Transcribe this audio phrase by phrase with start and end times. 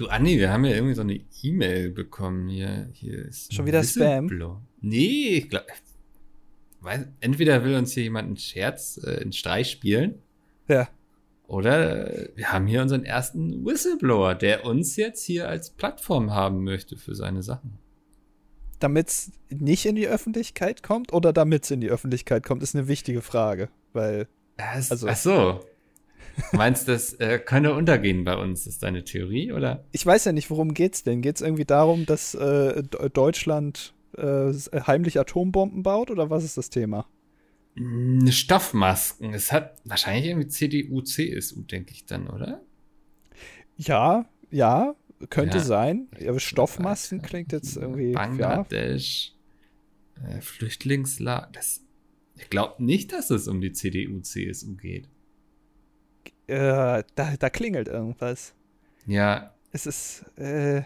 [0.00, 2.88] Du, Anni, wir haben ja irgendwie so eine E-Mail bekommen hier.
[2.94, 4.30] Hier ist Schon wieder Spam?
[4.80, 5.66] Nee, ich glaube,
[7.20, 10.22] entweder will uns hier jemand einen Scherz, äh, einen Streich spielen.
[10.68, 10.88] Ja.
[11.46, 16.96] Oder wir haben hier unseren ersten Whistleblower, der uns jetzt hier als Plattform haben möchte
[16.96, 17.78] für seine Sachen.
[18.78, 22.74] Damit es nicht in die Öffentlichkeit kommt oder damit es in die Öffentlichkeit kommt, ist
[22.74, 23.68] eine wichtige Frage.
[23.92, 24.28] Weil.
[24.56, 25.60] Also, ach so.
[26.52, 28.66] Meinst du, das äh, könne untergehen bei uns?
[28.66, 29.84] Ist deine Theorie, oder?
[29.92, 31.22] Ich weiß ja nicht, worum geht's denn?
[31.22, 34.52] Geht es irgendwie darum, dass äh, Deutschland äh,
[34.86, 37.06] heimlich Atombomben baut oder was ist das Thema?
[38.28, 39.32] Stoffmasken.
[39.32, 42.60] Es hat wahrscheinlich irgendwie CDU, CSU, denke ich dann, oder?
[43.76, 44.94] Ja, ja,
[45.30, 45.64] könnte ja.
[45.64, 46.08] sein.
[46.26, 48.12] Aber Stoffmasken klingt jetzt irgendwie.
[48.12, 49.32] Bangladesch,
[50.22, 50.36] ja.
[50.36, 51.60] äh, Flüchtlingslager.
[52.36, 55.08] ich glaube nicht, dass es um die CDU, CSU geht.
[56.50, 58.54] Äh, da, da klingelt irgendwas.
[59.06, 59.54] Ja.
[59.72, 60.24] Es ist.
[60.36, 60.82] Äh,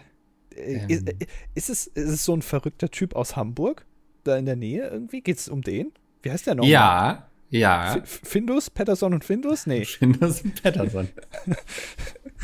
[0.55, 0.87] ähm.
[0.87, 1.09] ist,
[1.55, 3.85] ist, es, ist es so ein verrückter Typ aus Hamburg?
[4.23, 5.21] Da in der Nähe irgendwie?
[5.21, 5.91] Geht es um den?
[6.21, 6.65] Wie heißt der noch?
[6.65, 7.97] Ja, ja.
[7.97, 9.65] F Findus, Patterson und Findus?
[9.65, 9.85] Nee.
[9.85, 11.09] Findus und Patterson.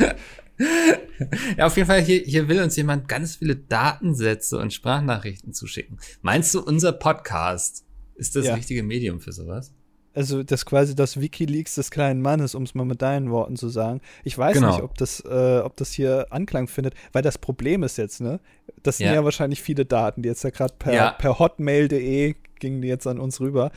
[1.58, 6.00] ja, auf jeden Fall, hier, hier will uns jemand ganz viele Datensätze und Sprachnachrichten zuschicken.
[6.22, 8.56] Meinst du, unser Podcast ist das ja.
[8.56, 9.74] richtige Medium für sowas?
[10.14, 13.70] Also das quasi das WikiLeaks des kleinen Mannes, um es mal mit deinen Worten zu
[13.70, 14.02] sagen.
[14.24, 14.72] Ich weiß genau.
[14.72, 18.40] nicht, ob das, äh, ob das hier Anklang findet, weil das Problem ist jetzt, ne?
[18.84, 21.12] Das sind ja, ja wahrscheinlich viele Daten, die jetzt ja gerade per, ja.
[21.12, 23.72] per hotmail.de gingen die jetzt an uns rüber.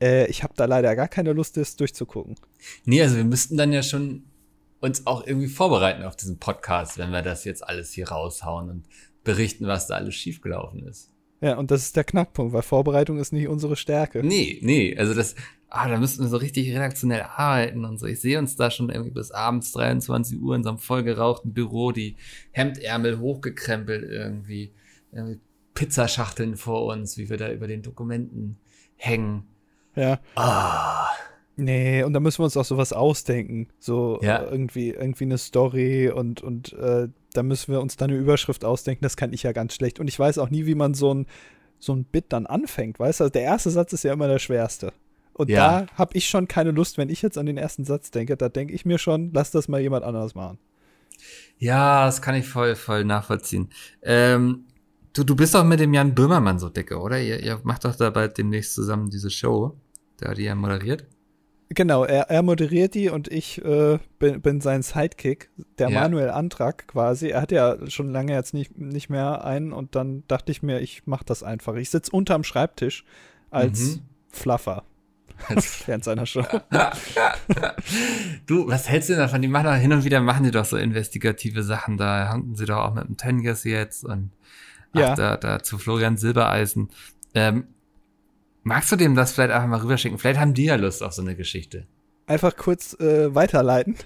[0.00, 2.36] Äh, ich habe da leider gar keine Lust, das durchzugucken.
[2.84, 4.24] Nee, also wir müssten dann ja schon
[4.80, 8.84] uns auch irgendwie vorbereiten auf diesen Podcast, wenn wir das jetzt alles hier raushauen und
[9.24, 11.10] berichten, was da alles schiefgelaufen ist.
[11.40, 14.22] Ja, und das ist der Knackpunkt, weil Vorbereitung ist nicht unsere Stärke.
[14.24, 15.34] Nee, nee, also das,
[15.68, 18.06] ah, da müssten wir so richtig redaktionell arbeiten und so.
[18.06, 21.92] Ich sehe uns da schon irgendwie bis abends 23 Uhr in so einem vollgerauchten Büro,
[21.92, 22.16] die
[22.52, 24.72] Hemdärmel hochgekrempelt irgendwie,
[25.12, 25.40] irgendwie
[25.74, 28.58] Pizzaschachteln vor uns, wie wir da über den Dokumenten
[28.96, 29.44] hängen.
[29.94, 30.18] Ja.
[30.34, 31.08] Ah.
[31.56, 33.68] Nee, und da müssen wir uns auch sowas ausdenken.
[33.78, 34.42] So ja.
[34.42, 38.64] äh, irgendwie, irgendwie eine Story und, und äh, da müssen wir uns dann eine Überschrift
[38.64, 39.02] ausdenken.
[39.02, 39.98] Das kann ich ja ganz schlecht.
[39.98, 41.26] Und ich weiß auch nie, wie man so ein,
[41.78, 42.98] so ein Bit dann anfängt.
[42.98, 44.92] Weißt du, also der erste Satz ist ja immer der schwerste.
[45.36, 45.82] Und ja.
[45.82, 48.48] da habe ich schon keine Lust, wenn ich jetzt an den ersten Satz denke, da
[48.48, 50.58] denke ich mir schon, lass das mal jemand anderes machen.
[51.58, 53.68] Ja, das kann ich voll, voll nachvollziehen.
[54.02, 54.64] Ähm,
[55.12, 57.20] du, du bist doch mit dem Jan Böhmermann so dicke, oder?
[57.20, 59.76] Ihr, ihr macht doch da bald demnächst zusammen diese Show,
[60.16, 61.04] da die er moderiert.
[61.68, 66.00] Genau, er, er moderiert die und ich äh, bin, bin, sein Sidekick, der ja.
[66.00, 67.28] Manuel Antrag quasi.
[67.28, 70.80] Er hat ja schon lange jetzt nicht, nicht mehr einen und dann dachte ich mir,
[70.80, 71.74] ich mache das einfach.
[71.74, 73.04] Ich sitze unterm Schreibtisch
[73.50, 74.00] als mhm.
[74.30, 74.84] Fluffer.
[75.86, 76.44] während seiner Show.
[78.46, 79.42] du, was hältst du denn davon?
[79.42, 81.96] Die machen doch hin und wieder, machen die doch so investigative Sachen.
[81.96, 84.30] Da handeln sie doch auch mit dem Tönnies jetzt und
[84.94, 85.14] ja.
[85.14, 86.88] da, da zu Florian Silbereisen.
[87.34, 87.68] Ähm,
[88.62, 90.18] magst du dem das vielleicht einfach mal rüberschicken?
[90.18, 91.86] Vielleicht haben die ja Lust auf so eine Geschichte.
[92.26, 93.96] Einfach kurz äh, weiterleiten.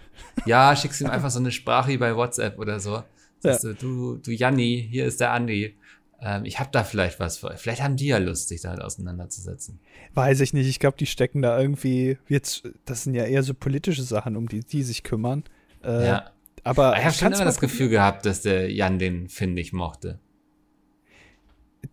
[0.44, 3.02] Ja, schickst ihm einfach so eine Sprache bei WhatsApp oder so.
[3.42, 3.56] Ja.
[3.56, 5.76] du, du Janni, hier ist der Andi
[6.22, 7.58] ähm, ich habe da vielleicht was für euch.
[7.58, 9.80] Vielleicht haben die ja Lust, sich damit auseinanderzusetzen.
[10.14, 10.68] Weiß ich nicht.
[10.68, 14.48] Ich glaube, die stecken da irgendwie, jetzt, das sind ja eher so politische Sachen, um
[14.48, 15.44] die die sich kümmern.
[15.82, 16.30] Äh, ja.
[16.62, 20.18] Aber ich habe schon immer das Gefühl gehabt, dass der Jan den Finn nicht mochte.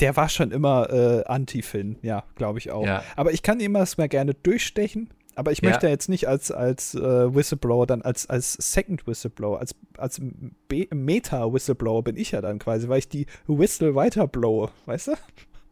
[0.02, 2.86] Der war schon immer äh, Anti-Finn, ja, glaube ich auch.
[2.86, 3.04] Ja.
[3.16, 5.92] Aber ich kann ihm das mal gerne durchstechen aber ich möchte ja.
[5.92, 10.20] jetzt nicht als, als äh, Whistleblower, dann als, als Second Whistleblower, als, als
[10.70, 15.12] Meta-Whistleblower bin ich ja dann quasi, weil ich die Whistle weiterblowe, weißt du?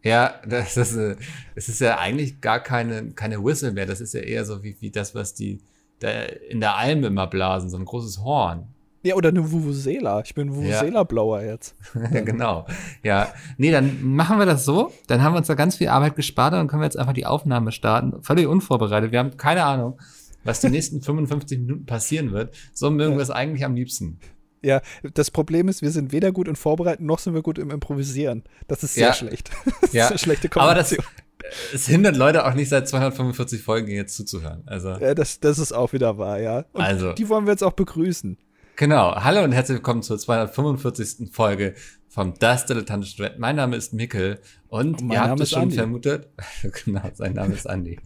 [0.04, 1.16] Ja, das ist, äh,
[1.56, 3.88] ist ja eigentlich gar keine, keine Whistle mehr.
[3.88, 5.62] Das ist ja eher so wie, wie das, was die
[6.00, 8.68] da in der Alm immer blasen, so ein großes Horn.
[9.06, 10.22] Ja, oder eine Vuvuzela.
[10.26, 11.52] Ich bin Vuvuzela-Blower ja.
[11.52, 11.76] jetzt.
[12.12, 12.66] ja, genau.
[13.04, 13.32] Ja.
[13.58, 14.92] Nee, dann machen wir das so.
[15.06, 17.14] Dann haben wir uns da ganz viel Arbeit gespart und dann können wir jetzt einfach
[17.14, 18.24] die Aufnahme starten.
[18.24, 19.12] Völlig unvorbereitet.
[19.12, 20.00] Wir haben keine Ahnung,
[20.44, 22.56] was die nächsten 55 Minuten passieren wird.
[22.74, 23.18] So mögen ja.
[23.20, 24.20] wir es eigentlich am liebsten.
[24.64, 24.82] Ja,
[25.14, 28.44] das Problem ist, wir sind weder gut im Vorbereiten, noch sind wir gut im Improvisieren.
[28.68, 29.14] Das ist sehr ja.
[29.14, 29.52] schlecht.
[29.82, 30.06] Das ja.
[30.06, 31.00] ist eine schlechte Kombination.
[31.02, 31.08] Aber
[31.50, 34.64] das, es hindert Leute auch nicht seit 245 Folgen jetzt zuzuhören.
[34.66, 34.90] Also.
[34.94, 36.66] Ja, das, das ist auch wieder wahr, ja.
[36.74, 37.14] Und also.
[37.14, 38.40] die wollen wir jetzt auch begrüßen.
[38.78, 39.16] Genau.
[39.16, 41.32] Hallo und herzlich willkommen zur 245.
[41.32, 41.76] Folge
[42.10, 43.40] vom Das Dilettantischen Duett.
[43.40, 45.78] Mein Name ist Mikkel und, und ihr habt es schon Andi.
[45.78, 46.28] vermutet.
[46.84, 47.98] genau, sein Name ist Andi.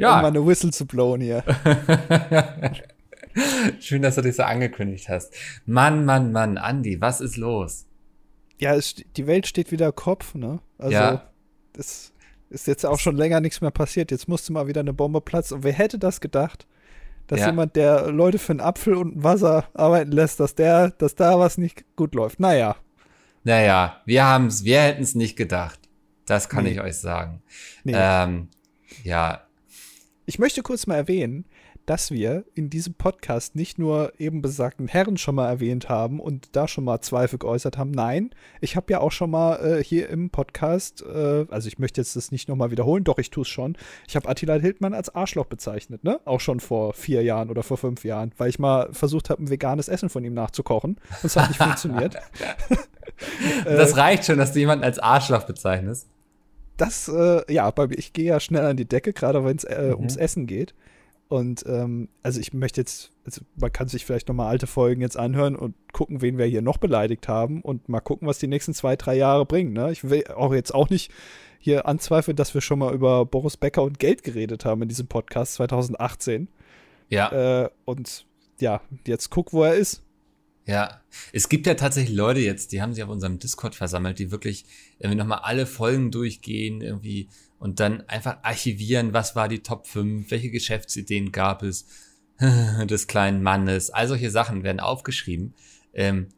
[0.00, 0.16] ja.
[0.16, 1.44] Um mal eine Whistle zu blowen hier.
[3.78, 5.32] Schön, dass du dich so angekündigt hast.
[5.64, 7.86] Mann, Mann, Mann, Andi, was ist los?
[8.58, 10.58] Ja, es, die Welt steht wieder Kopf, ne?
[10.76, 11.30] Also, ja.
[11.72, 12.12] das
[12.50, 14.10] ist jetzt auch schon länger nichts mehr passiert.
[14.10, 15.58] Jetzt musste mal wieder eine Bombe platzen.
[15.58, 16.66] Und wer hätte das gedacht?
[17.26, 17.46] Dass ja.
[17.46, 21.38] jemand, der Leute für einen Apfel und ein Wasser arbeiten lässt, dass der, dass da
[21.38, 22.40] was nicht gut läuft.
[22.40, 22.76] Naja.
[23.44, 25.80] Naja, wir haben's, wir hätten es nicht gedacht.
[26.26, 26.72] Das kann nee.
[26.72, 27.42] ich euch sagen.
[27.84, 27.94] Nee.
[27.96, 28.48] Ähm,
[29.02, 29.42] ja.
[30.26, 31.44] Ich möchte kurz mal erwähnen,
[31.86, 36.54] dass wir in diesem Podcast nicht nur eben besagten Herren schon mal erwähnt haben und
[36.56, 37.90] da schon mal Zweifel geäußert haben.
[37.90, 38.30] Nein,
[38.60, 42.16] ich habe ja auch schon mal äh, hier im Podcast, äh, also ich möchte jetzt
[42.16, 43.76] das nicht nochmal wiederholen, doch ich tue es schon.
[44.06, 46.20] Ich habe Attila Hildmann als Arschloch bezeichnet, ne?
[46.24, 49.50] Auch schon vor vier Jahren oder vor fünf Jahren, weil ich mal versucht habe, ein
[49.50, 50.96] veganes Essen von ihm nachzukochen.
[51.22, 52.16] Und es hat nicht funktioniert.
[53.64, 56.08] das reicht schon, dass du jemanden als Arschloch bezeichnest
[56.76, 59.94] das, äh, ja, ich gehe ja schnell an die Decke, gerade wenn es äh, mhm.
[59.94, 60.74] ums Essen geht.
[61.32, 65.16] Und ähm, also ich möchte jetzt, also man kann sich vielleicht nochmal alte Folgen jetzt
[65.16, 68.74] anhören und gucken, wen wir hier noch beleidigt haben und mal gucken, was die nächsten
[68.74, 69.72] zwei, drei Jahre bringen.
[69.72, 69.90] Ne?
[69.92, 71.10] Ich will auch jetzt auch nicht
[71.58, 75.06] hier anzweifeln, dass wir schon mal über Boris Becker und Geld geredet haben in diesem
[75.06, 76.48] Podcast 2018.
[77.08, 77.62] Ja.
[77.62, 78.26] Äh, und
[78.60, 80.02] ja, jetzt guck, wo er ist.
[80.66, 81.00] Ja,
[81.32, 84.64] es gibt ja tatsächlich Leute jetzt, die haben sich auf unserem Discord versammelt, die wirklich
[84.98, 87.28] irgendwie nochmal alle Folgen durchgehen, irgendwie
[87.58, 91.86] und dann einfach archivieren, was war die Top 5, welche Geschäftsideen gab es
[92.84, 95.54] des kleinen Mannes, all solche Sachen werden aufgeschrieben.
[95.94, 96.28] Ähm,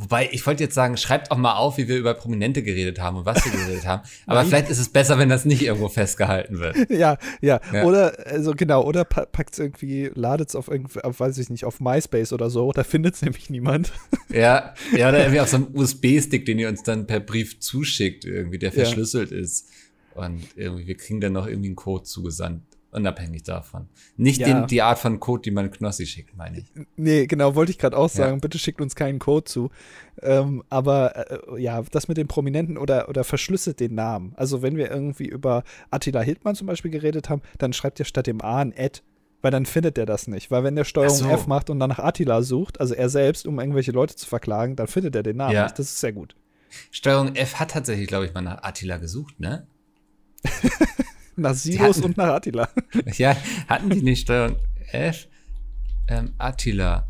[0.00, 3.16] Wobei, ich wollte jetzt sagen, schreibt auch mal auf, wie wir über Prominente geredet haben
[3.16, 4.02] und was wir geredet haben.
[4.26, 6.76] Aber vielleicht ist es besser, wenn das nicht irgendwo festgehalten wird.
[6.88, 7.60] Ja, ja.
[7.72, 7.84] ja.
[7.84, 11.64] Oder, also genau, oder packt es irgendwie, ladet es auf irgendwie, auf, weiß ich nicht,
[11.64, 13.92] auf MySpace oder so, da findet es nämlich niemand.
[14.30, 18.26] Ja, ja, oder irgendwie auf so einem USB-Stick, den ihr uns dann per Brief zuschickt,
[18.26, 19.38] irgendwie, der verschlüsselt ja.
[19.38, 19.68] ist.
[20.14, 22.62] Und irgendwie, wir kriegen dann noch irgendwie einen Code zugesandt.
[22.90, 23.88] Unabhängig davon.
[24.16, 24.46] Nicht ja.
[24.46, 26.64] den, die Art von Code, die man Knossi schickt, meine ich.
[26.96, 28.36] Nee, genau, wollte ich gerade auch sagen.
[28.36, 28.40] Ja.
[28.40, 29.70] Bitte schickt uns keinen Code zu.
[30.22, 34.32] Ähm, aber äh, ja, das mit den Prominenten oder, oder verschlüsselt den Namen.
[34.36, 38.26] Also, wenn wir irgendwie über Attila Hildmann zum Beispiel geredet haben, dann schreibt ihr statt
[38.26, 39.00] dem A ein Ad,
[39.42, 40.50] weil dann findet er das nicht.
[40.50, 41.28] Weil wenn der Steuerung so.
[41.28, 44.76] F macht und dann nach Attila sucht, also er selbst, um irgendwelche Leute zu verklagen,
[44.76, 45.64] dann findet er den Namen ja.
[45.64, 45.78] nicht.
[45.78, 46.36] Das ist sehr gut.
[46.90, 49.66] Steuerung F hat tatsächlich, glaube ich, mal nach Attila gesucht, ne?
[51.38, 52.68] Nach Silos und nach Attila.
[53.16, 53.36] Ja,
[53.68, 54.56] hatten die nicht Steuerung
[54.92, 55.28] F?
[56.08, 57.06] Ähm, Attila.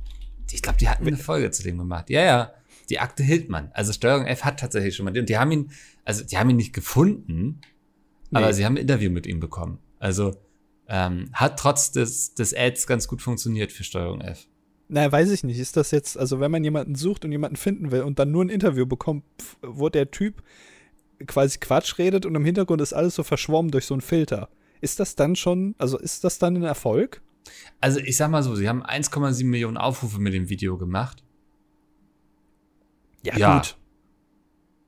[0.51, 2.11] Ich glaube, die hatten eine Folge zu dem gemacht.
[2.11, 2.53] Ja, ja.
[2.91, 3.71] Die Akte Hildmann.
[3.75, 5.17] Also Steuerung F hat tatsächlich schon mal.
[5.17, 5.71] Und die haben ihn,
[6.05, 7.61] also die haben ihn nicht gefunden,
[8.31, 8.39] nee.
[8.39, 9.79] aber sie haben ein Interview mit ihm bekommen.
[9.99, 10.35] Also
[10.89, 14.47] ähm, hat trotz des, des Ads ganz gut funktioniert für Steuerung F.
[14.89, 15.59] Na, weiß ich nicht.
[15.59, 18.45] Ist das jetzt, also wenn man jemanden sucht und jemanden finden will und dann nur
[18.45, 19.25] ein Interview bekommt,
[19.61, 20.43] wo der Typ
[21.27, 24.49] quasi Quatsch redet und im Hintergrund ist alles so verschwommen durch so einen Filter.
[24.81, 27.21] Ist das dann schon, also ist das dann ein Erfolg?
[27.81, 31.23] Also ich sag mal so, sie haben 1,7 Millionen Aufrufe mit dem Video gemacht.
[33.25, 33.57] Ja, ja.
[33.57, 33.77] gut.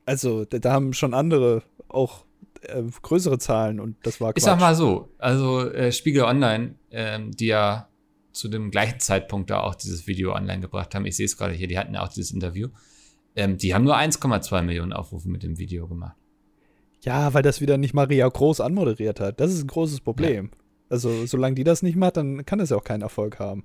[0.06, 2.25] Also da, haben schon andere auch
[2.62, 4.38] äh, größere Zahlen und das war Quatsch.
[4.38, 7.88] Ich sag mal so, also äh, Spiegel Online, ähm, die ja
[8.32, 11.55] zu dem gleichen Zeitpunkt da auch dieses Video online gebracht haben, ich sehe es gerade
[11.55, 12.69] hier, die hatten ja auch dieses Interview,
[13.37, 16.17] ähm, die haben nur 1,2 Millionen Aufrufe mit dem Video gemacht.
[17.02, 19.41] Ja, weil das wieder nicht Maria Groß anmoderiert hat.
[19.41, 20.50] Das ist ein großes Problem.
[20.52, 20.58] Ja.
[20.91, 23.64] Also, solange die das nicht macht, dann kann es ja auch keinen Erfolg haben.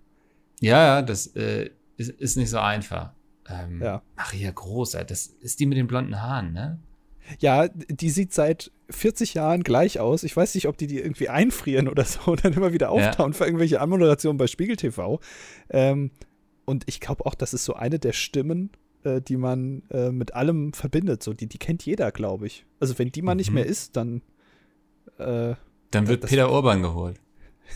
[0.61, 3.11] Ja, das äh, ist, ist, nicht so einfach.
[3.49, 4.01] Ähm, ja.
[4.15, 6.79] Maria Groß, das ist die mit den blonden Haaren, ne?
[7.39, 10.23] Ja, die sieht seit 40 Jahren gleich aus.
[10.23, 13.31] Ich weiß nicht, ob die die irgendwie einfrieren oder so und dann immer wieder auftauen
[13.31, 13.38] ja.
[13.38, 15.19] für irgendwelche Anmoderationen bei Spiegel TV.
[15.69, 16.11] Ähm,
[16.65, 18.71] und ich glaube auch, das ist so eine der Stimmen,
[19.05, 21.24] äh, die man äh, mit allem verbindet.
[21.24, 22.65] So, die, die kennt jeder, glaube ich.
[22.79, 23.38] Also wenn die mal mhm.
[23.38, 24.21] nicht mehr ist, dann.
[25.17, 25.53] Äh,
[25.91, 27.19] dann wird Peter Urban geholt.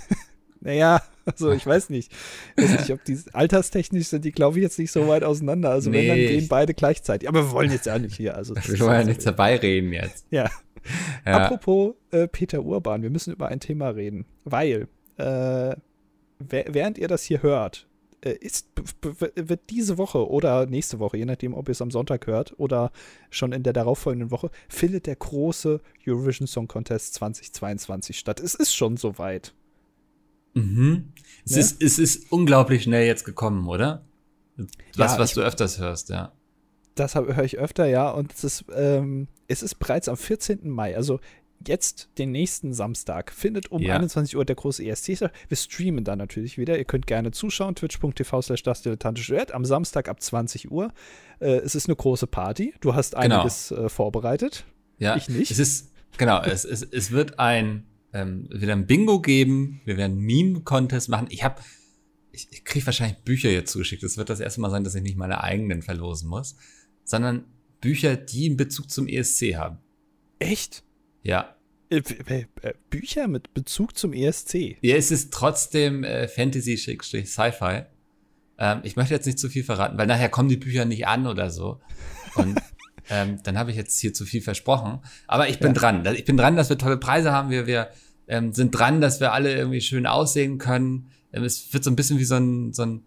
[0.59, 2.11] naja, also ich weiß nicht.
[2.57, 5.69] Ich weiß nicht, ob die alterstechnisch sind, die glaube ich jetzt nicht so weit auseinander.
[5.69, 7.29] Also nee, wenn, dann gehen beide gleichzeitig.
[7.29, 8.35] Aber wir wollen jetzt ja nicht hier.
[8.35, 10.25] Also wir wollen ja nichts dabei reden jetzt.
[10.31, 10.49] Ja.
[11.25, 11.37] ja.
[11.37, 14.25] Apropos äh, Peter Urban, wir müssen über ein Thema reden.
[14.43, 15.75] Weil, äh,
[16.39, 17.88] während ihr das hier hört,
[18.21, 18.67] ist,
[19.35, 22.91] wird diese Woche oder nächste Woche, je nachdem, ob ihr es am Sonntag hört oder
[23.29, 28.39] schon in der darauffolgenden Woche, findet der große Eurovision Song Contest 2022 statt.
[28.39, 29.53] Es ist schon soweit.
[30.53, 31.13] Mhm.
[31.45, 31.59] Es, ne?
[31.59, 34.05] ist, es ist unglaublich schnell jetzt gekommen, oder?
[34.95, 36.33] Was, ja, was du öfters hörst, ja.
[36.95, 38.09] Das höre ich öfter, ja.
[38.09, 40.69] Und es ist, ähm, es ist bereits am 14.
[40.69, 40.95] Mai.
[40.97, 41.19] Also
[41.67, 43.95] jetzt den nächsten Samstag findet um ja.
[43.95, 45.33] 21 Uhr der große ESC statt.
[45.47, 46.77] Wir streamen da natürlich wieder.
[46.77, 47.75] Ihr könnt gerne zuschauen.
[47.75, 50.93] Twitch.tv slash das dilettantische Wert am Samstag ab 20 Uhr.
[51.39, 52.73] Äh, es ist eine große Party.
[52.79, 53.39] Du hast genau.
[53.39, 53.83] einiges genau.
[53.83, 54.65] äh, vorbereitet.
[54.97, 55.15] Ja.
[55.15, 55.51] Ich nicht.
[55.51, 59.81] Es ist, genau, es, es, es wird ein, ähm, wieder ein Bingo geben.
[59.85, 61.27] Wir werden Meme-Contest machen.
[61.29, 61.61] Ich habe
[62.31, 64.03] ich, ich kriege wahrscheinlich Bücher jetzt zugeschickt.
[64.03, 66.55] Es wird das erste Mal sein, dass ich nicht meine eigenen verlosen muss,
[67.03, 67.45] sondern
[67.81, 69.79] Bücher, die einen Bezug zum ESC haben.
[70.39, 70.83] Echt?
[71.23, 71.55] Ja.
[71.89, 74.77] Äh, äh, Bücher mit Bezug zum ESC.
[74.81, 77.85] Ja, es ist trotzdem äh, Fantasy-Sci-Fi.
[78.59, 81.25] Ähm, ich möchte jetzt nicht zu viel verraten, weil nachher kommen die Bücher nicht an
[81.25, 81.79] oder so.
[82.35, 82.59] Und
[83.09, 84.99] ähm, dann habe ich jetzt hier zu viel versprochen.
[85.27, 85.79] Aber ich bin ja.
[85.79, 86.05] dran.
[86.15, 87.49] Ich bin dran, dass wir tolle Preise haben.
[87.49, 87.89] Wir, wir
[88.27, 91.09] ähm, sind dran, dass wir alle irgendwie schön aussehen können.
[91.33, 93.03] Ähm, es wird so ein bisschen wie so ein, so ein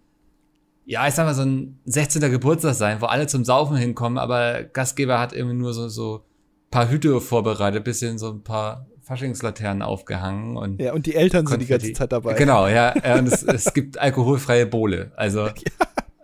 [0.84, 2.22] ja, ich sag mal, so ein 16.
[2.30, 6.24] Geburtstag sein, wo alle zum Saufen hinkommen, aber Gastgeber hat irgendwie nur so, so
[6.72, 10.80] paar Hüte vorbereitet, bisschen so ein paar Faschingslaternen aufgehangen und.
[10.80, 12.34] Ja, und die Eltern sind die ganze Zeit dabei.
[12.34, 12.94] Genau, ja.
[13.16, 15.12] und es, es gibt alkoholfreie Bowle.
[15.14, 15.52] Also, ja.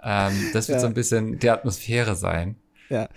[0.02, 0.80] ähm, das wird ja.
[0.80, 2.56] so ein bisschen die Atmosphäre sein.
[2.88, 3.08] Ja.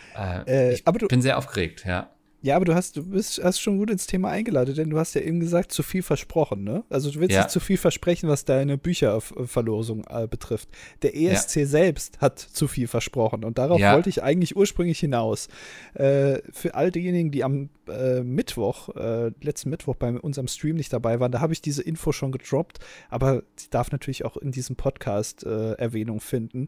[0.45, 2.09] Äh, ich äh, du, bin sehr aufgeregt, ja.
[2.43, 5.13] Ja, aber du hast, du bist, hast schon gut ins Thema eingeleitet, denn du hast
[5.13, 6.83] ja eben gesagt, zu viel versprochen, ne?
[6.89, 7.41] Also du willst ja.
[7.41, 10.67] nicht zu viel versprechen, was deine Bücherverlosung äh, betrifft.
[11.03, 11.65] Der ESC ja.
[11.67, 13.93] selbst hat zu viel versprochen und darauf ja.
[13.93, 15.50] wollte ich eigentlich ursprünglich hinaus.
[15.93, 20.91] Äh, für all diejenigen, die am äh, Mittwoch, äh, letzten Mittwoch bei unserem Stream nicht
[20.91, 22.79] dabei waren, da habe ich diese Info schon gedroppt,
[23.10, 26.67] aber sie darf natürlich auch in diesem Podcast äh, Erwähnung finden.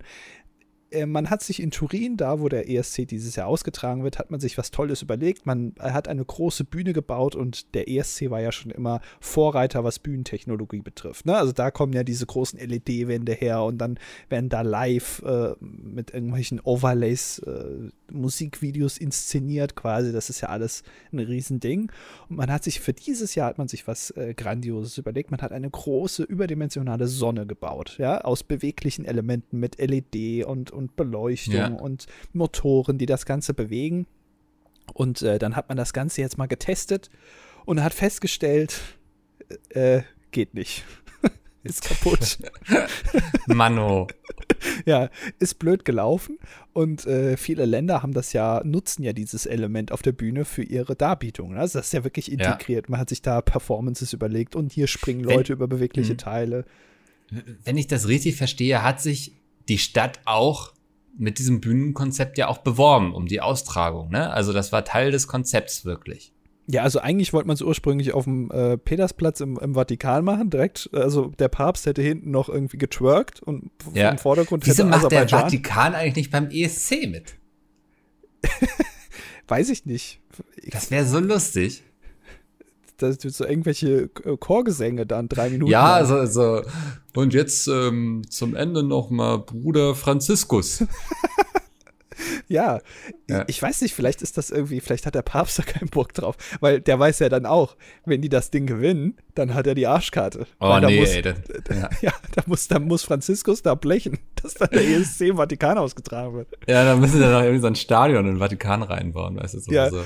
[0.94, 4.32] Äh, man hat sich in Turin, da wo der ESC dieses Jahr ausgetragen wird, hat
[4.32, 5.46] man sich was Tolles überlegt.
[5.46, 10.00] Man hat eine große Bühne gebaut und der ESC war ja schon immer Vorreiter, was
[10.00, 11.26] Bühnentechnologie betrifft.
[11.26, 11.36] Ne?
[11.36, 16.14] Also da kommen ja diese großen LED-Wände her und dann werden da live äh, mit
[16.14, 20.12] irgendwelchen Overlays äh, Musikvideos inszeniert quasi.
[20.12, 21.92] Das ist ja alles ein Riesending.
[22.30, 25.32] Und man hat sich für dieses Jahr hat man sich was äh, Grandioses überlegt.
[25.32, 30.83] Man hat eine große überdimensionale Sonne gebaut, ja, aus beweglichen Elementen mit LED und, und
[30.84, 31.68] und Beleuchtung ja.
[31.68, 34.06] und Motoren, die das Ganze bewegen.
[34.94, 37.10] Und äh, dann hat man das Ganze jetzt mal getestet
[37.66, 38.82] und hat festgestellt,
[39.70, 40.84] äh, geht nicht.
[41.64, 42.40] ist kaputt.
[43.48, 44.08] Mano.
[44.86, 45.10] ja,
[45.40, 46.38] ist blöd gelaufen
[46.74, 50.64] und äh, viele Länder haben das ja, nutzen ja dieses Element auf der Bühne für
[50.64, 51.56] ihre Darbietung.
[51.56, 52.88] Also das ist ja wirklich integriert.
[52.88, 52.92] Ja.
[52.92, 56.18] Man hat sich da Performances überlegt und hier springen Leute Wenn, über bewegliche mh.
[56.18, 56.66] Teile.
[57.64, 59.34] Wenn ich das richtig verstehe, hat sich
[59.70, 60.73] die Stadt auch
[61.18, 64.10] mit diesem Bühnenkonzept ja auch beworben um die Austragung.
[64.10, 64.32] Ne?
[64.32, 66.34] Also das war Teil des Konzepts wirklich.
[66.66, 70.50] Ja, also eigentlich wollte man es ursprünglich auf dem äh, Petersplatz im, im, Vatikan machen,
[70.50, 70.90] direkt.
[70.94, 74.10] Also der Papst hätte hinten noch irgendwie getwerkt und ja.
[74.10, 77.36] im Vordergrund Wieso macht der Vatikan eigentlich nicht beim ESC mit?
[79.48, 80.22] Weiß ich nicht.
[80.72, 81.84] Das wäre so lustig
[83.10, 85.72] das sind so irgendwelche äh, Chorgesänge dann, drei Minuten.
[85.72, 86.62] Ja, also, so.
[87.16, 90.84] Und jetzt ähm, zum Ende noch mal Bruder Franziskus.
[92.48, 92.80] ja,
[93.30, 96.14] ja, ich weiß nicht, vielleicht ist das irgendwie, vielleicht hat der Papst da keinen Bock
[96.14, 99.76] drauf, weil der weiß ja dann auch, wenn die das Ding gewinnen, dann hat er
[99.76, 100.48] die Arschkarte.
[100.60, 101.36] Oh nee, muss, ey, das,
[101.70, 101.90] ja.
[102.02, 106.36] ja, da muss, da muss Franziskus da blechen, dass dann der ESC im Vatikan ausgetragen
[106.36, 106.48] wird.
[106.68, 109.56] Ja, dann müssen sie da noch irgendwie so ein Stadion in den Vatikan reinbauen, weißt
[109.56, 109.72] du, so.
[109.72, 109.90] Ja.
[109.90, 110.04] so.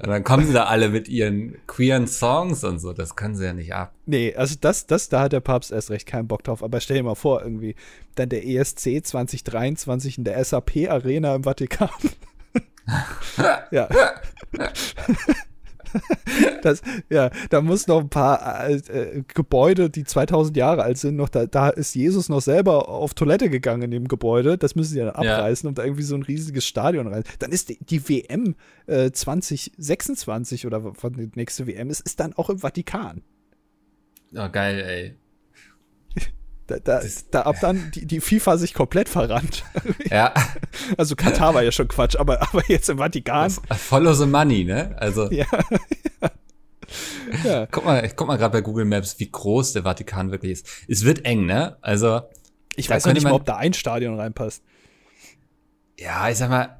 [0.00, 2.92] Und dann kommen sie da alle mit ihren queeren Songs und so.
[2.92, 3.92] Das können sie ja nicht ab.
[4.06, 6.62] Nee, also das, das, da hat der Papst erst recht keinen Bock drauf.
[6.62, 7.74] Aber stell dir mal vor, irgendwie,
[8.14, 11.90] dann der ESC 2023 in der SAP Arena im Vatikan.
[13.70, 13.88] ja.
[16.62, 21.16] das, ja, da muss noch ein paar äh, äh, Gebäude, die 2000 Jahre alt sind,
[21.16, 24.58] noch da, da ist Jesus noch selber auf Toilette gegangen in dem Gebäude.
[24.58, 25.68] Das müssen sie dann abreißen ja.
[25.68, 27.24] und da irgendwie so ein riesiges Stadion rein.
[27.38, 28.54] Dann ist die, die WM
[28.86, 33.22] äh, 2026 oder wann die nächste WM ist, ist dann auch im Vatikan.
[34.34, 35.14] Oh, geil, ey.
[36.68, 39.64] Da, da, da ab dann die, die FIFA sich komplett verrannt.
[40.10, 40.32] Ja.
[40.96, 43.50] Also Katar war ja schon Quatsch, aber, aber jetzt im Vatikan.
[43.50, 44.94] Follow the money, ne?
[44.98, 45.30] Also.
[45.30, 45.46] Ja.
[47.44, 47.66] ja.
[47.66, 50.66] Guck mal, ich guck mal gerade bei Google Maps, wie groß der Vatikan wirklich ist.
[50.88, 51.76] Es wird eng, ne?
[51.80, 52.22] Also.
[52.76, 54.62] Ich weiß nicht mal, ob da ein Stadion reinpasst.
[55.98, 56.78] Ja, ich sag mal,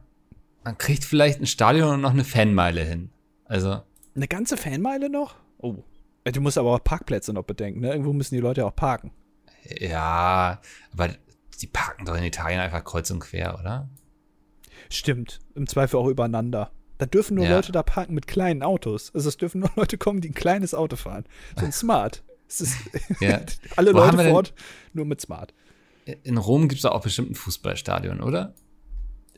[0.64, 3.10] man kriegt vielleicht ein Stadion und noch eine Fanmeile hin.
[3.44, 3.80] Also.
[4.14, 5.36] Eine ganze Fanmeile noch?
[5.58, 5.76] Oh.
[6.24, 7.90] Du musst aber auch Parkplätze noch bedenken, ne?
[7.90, 9.12] Irgendwo müssen die Leute auch parken.
[9.64, 10.60] Ja,
[10.92, 11.08] aber
[11.60, 13.88] die parken doch in Italien einfach kreuz und quer, oder?
[14.90, 15.40] Stimmt.
[15.54, 16.70] Im Zweifel auch übereinander.
[16.98, 17.56] Da dürfen nur ja.
[17.56, 19.14] Leute da parken mit kleinen Autos.
[19.14, 21.24] Also es dürfen nur Leute kommen, die ein kleines Auto fahren.
[21.56, 22.22] So ein Smart.
[22.48, 22.76] Es ist
[23.20, 23.40] ja.
[23.76, 24.54] alle Wo Leute vor Ort,
[24.92, 25.54] nur mit Smart.
[26.22, 28.54] In Rom gibt es auch bestimmt ein Fußballstadion, oder?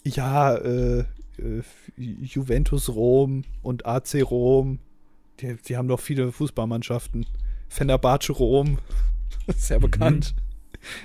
[0.04, 1.62] Ja, äh, äh,
[1.96, 4.78] Juventus Rom und AC Rom.
[5.40, 7.26] Die, die haben doch viele Fußballmannschaften.
[7.68, 8.78] Fenerbahce Rom.
[9.56, 9.82] Sehr mhm.
[9.82, 10.34] bekannt.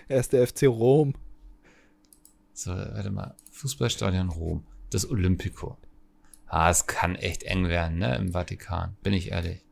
[0.08, 1.14] Er ist der FC Rom.
[2.54, 3.36] So, warte mal.
[3.52, 4.66] Fußballstadion Rom.
[4.90, 5.78] Das Olympico.
[6.48, 8.96] Ah, es kann echt eng werden, ne, im Vatikan.
[9.04, 9.66] Bin ich ehrlich.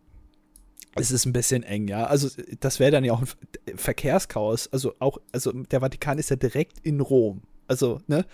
[0.95, 2.05] Es ist ein bisschen eng, ja.
[2.05, 2.29] Also,
[2.59, 4.71] das wäre dann ja auch ein Verkehrschaos.
[4.71, 7.41] Also, auch, also, der Vatikan ist ja direkt in Rom.
[7.67, 8.25] Also, ne?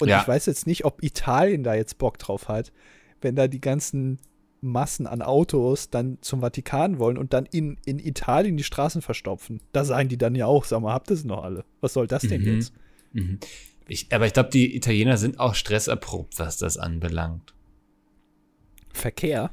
[0.00, 0.20] Und ja.
[0.20, 2.72] ich weiß jetzt nicht, ob Italien da jetzt Bock drauf hat,
[3.20, 4.18] wenn da die ganzen
[4.60, 9.60] Massen an Autos dann zum Vatikan wollen und dann in, in Italien die Straßen verstopfen.
[9.72, 11.64] Da sagen die dann ja auch, sag mal, habt ihr es noch alle?
[11.80, 12.54] Was soll das denn mhm.
[12.54, 12.72] jetzt?
[13.12, 13.38] Mhm.
[13.88, 17.54] Ich, aber ich glaube, die Italiener sind auch stresserprobt, was das anbelangt.
[18.92, 19.50] Verkehr?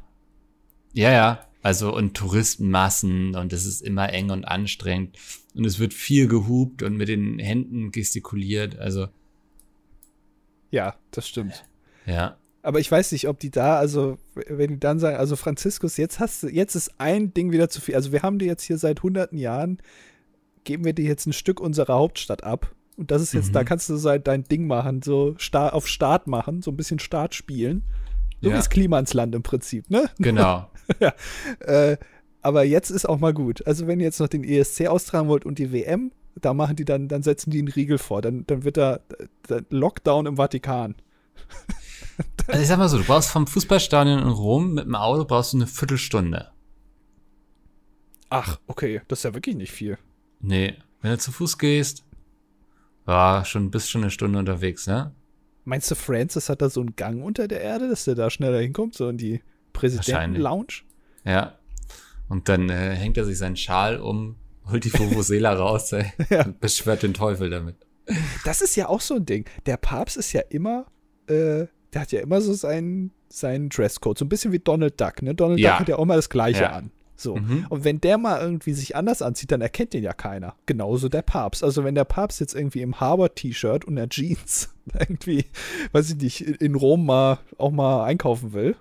[0.93, 1.47] Ja, ja.
[1.63, 5.17] Also und Touristenmassen und es ist immer eng und anstrengend
[5.53, 8.77] und es wird viel gehupt und mit den Händen gestikuliert.
[8.77, 9.07] Also
[10.71, 11.65] ja, das stimmt.
[12.05, 12.37] Ja.
[12.67, 16.19] Aber ich weiß nicht, ob die da, also wenn die dann sagen, also Franziskus, jetzt
[16.19, 17.95] hast du, jetzt ist ein Ding wieder zu viel.
[17.95, 19.77] Also wir haben dir jetzt hier seit hunderten Jahren,
[20.65, 22.75] geben wir dir jetzt ein Stück unserer Hauptstadt ab.
[22.97, 23.53] Und das ist jetzt, mhm.
[23.53, 26.99] da kannst du so dein Ding machen, so Star auf Start machen, so ein bisschen
[26.99, 27.83] Start spielen.
[28.41, 28.53] So ja.
[28.53, 30.09] wie das Klima ins Land im Prinzip, ne?
[30.17, 30.69] Genau.
[30.99, 31.13] ja.
[31.61, 31.95] Äh,
[32.41, 33.65] aber jetzt ist auch mal gut.
[33.65, 36.83] Also wenn ihr jetzt noch den ESC austragen wollt und die WM, da machen die
[36.83, 38.21] dann, dann setzen die einen Riegel vor.
[38.21, 38.99] Dann, dann wird da,
[39.47, 40.95] da Lockdown im Vatikan.
[42.47, 45.53] also ich sag mal so, du brauchst vom Fußballstadion in Rom mit dem Auto brauchst
[45.53, 46.51] du eine Viertelstunde.
[48.29, 49.97] Ach, okay, das ist ja wirklich nicht viel.
[50.39, 52.03] Nee, wenn du zu Fuß gehst,
[53.05, 55.13] war schon bist schon eine Stunde unterwegs, ne?
[55.63, 58.59] Meinst du, Francis hat da so einen Gang unter der Erde, dass der da schneller
[58.59, 59.41] hinkommt, so in die
[59.73, 60.83] Präsidenten-Lounge?
[61.25, 61.57] Ja.
[62.29, 64.37] Und dann äh, hängt er sich seinen Schal um,
[64.69, 66.45] holt die Vuvuzela raus ey, ja.
[66.45, 67.75] und beschwört den Teufel damit.
[68.45, 69.45] Das ist ja auch so ein Ding.
[69.65, 70.85] Der Papst ist ja immer,
[71.27, 75.21] äh, der hat ja immer so seinen, seinen Dresscode, so ein bisschen wie Donald Duck.
[75.21, 75.35] Ne?
[75.35, 75.71] Donald ja.
[75.71, 76.71] Duck hat ja auch mal das Gleiche ja.
[76.71, 76.91] an.
[77.15, 77.35] So.
[77.35, 77.65] Mhm.
[77.69, 80.55] Und wenn der mal irgendwie sich anders anzieht, dann erkennt den ja keiner.
[80.67, 81.63] Genauso der Papst.
[81.63, 85.45] Also wenn der Papst jetzt irgendwie im Harvard-T-Shirt und der Jeans irgendwie,
[85.91, 88.75] weiß ich nicht, in Rom mal auch mal einkaufen will,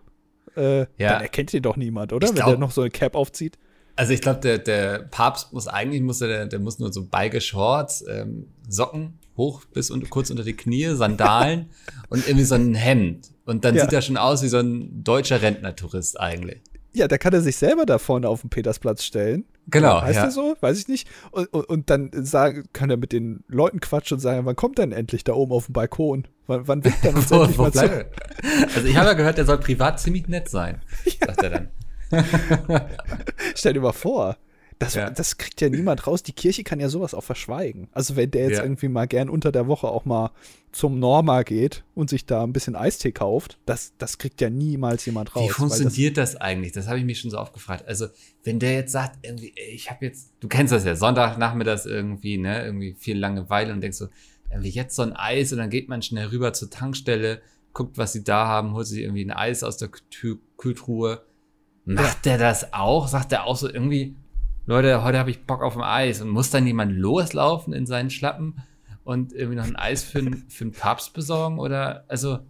[0.57, 0.87] äh, ja.
[0.99, 2.27] dann erkennt den doch niemand, oder?
[2.27, 3.59] Ich wenn glaub, der noch so eine Cap aufzieht.
[3.97, 7.41] Also ich glaube, der, der Papst muss eigentlich, muss der, der muss nur so beige
[7.41, 11.71] Shorts, ähm, Socken hoch bis und kurz unter die Knie, Sandalen
[12.09, 13.28] und irgendwie so ein Hemd.
[13.45, 13.83] Und dann ja.
[13.83, 16.61] sieht er schon aus wie so ein deutscher Rentnertourist eigentlich.
[16.93, 19.45] Ja, da kann er sich selber da vorne auf den Petersplatz stellen.
[19.69, 20.00] Genau.
[20.00, 20.25] Heißt ja.
[20.25, 20.57] er so?
[20.61, 21.07] Weiß ich nicht.
[21.31, 24.78] Und, und, und, dann sagen, kann er mit den Leuten quatschen und sagen, wann kommt
[24.78, 26.26] denn endlich da oben auf dem Balkon?
[26.47, 28.06] Wann, wann wird denn uns wo, endlich wo mal zu?
[28.75, 31.26] Also ich habe ja gehört, der soll privat ziemlich nett sein, ja.
[31.26, 31.69] sagt er dann.
[33.54, 34.39] Stell dir mal vor,
[34.78, 35.08] das, ja.
[35.08, 36.23] das kriegt ja niemand raus.
[36.23, 37.89] Die Kirche kann ja sowas auch verschweigen.
[37.93, 38.62] Also wenn der jetzt ja.
[38.62, 40.32] irgendwie mal gern unter der Woche auch mal
[40.71, 45.06] zum Norma geht und sich da ein bisschen Eistee kauft, das, das kriegt ja niemals
[45.06, 45.49] jemand raus.
[45.49, 46.73] Wie funktioniert das, das, eigentlich?
[46.73, 47.89] Das habe ich mich schon so oft gefragt.
[47.89, 48.08] Also
[48.45, 52.36] wenn der jetzt sagt, irgendwie, ey, ich habe jetzt, du kennst das ja, Sonntagnachmittags irgendwie,
[52.36, 54.08] ne, irgendwie viel Langeweile und denkst so,
[54.50, 57.41] irgendwie jetzt so ein Eis und dann geht man schnell rüber zur Tankstelle,
[57.73, 59.89] guckt, was sie da haben, holt sich irgendwie ein Eis aus der
[60.58, 61.23] Kühltruhe.
[61.86, 63.08] Macht der das auch?
[63.08, 64.17] Sagt der auch so irgendwie,
[64.67, 68.11] Leute, heute habe ich Bock auf ein Eis und muss dann jemand loslaufen in seinen
[68.11, 68.63] Schlappen
[69.05, 72.41] und irgendwie noch ein Eis für, für einen Papst besorgen oder also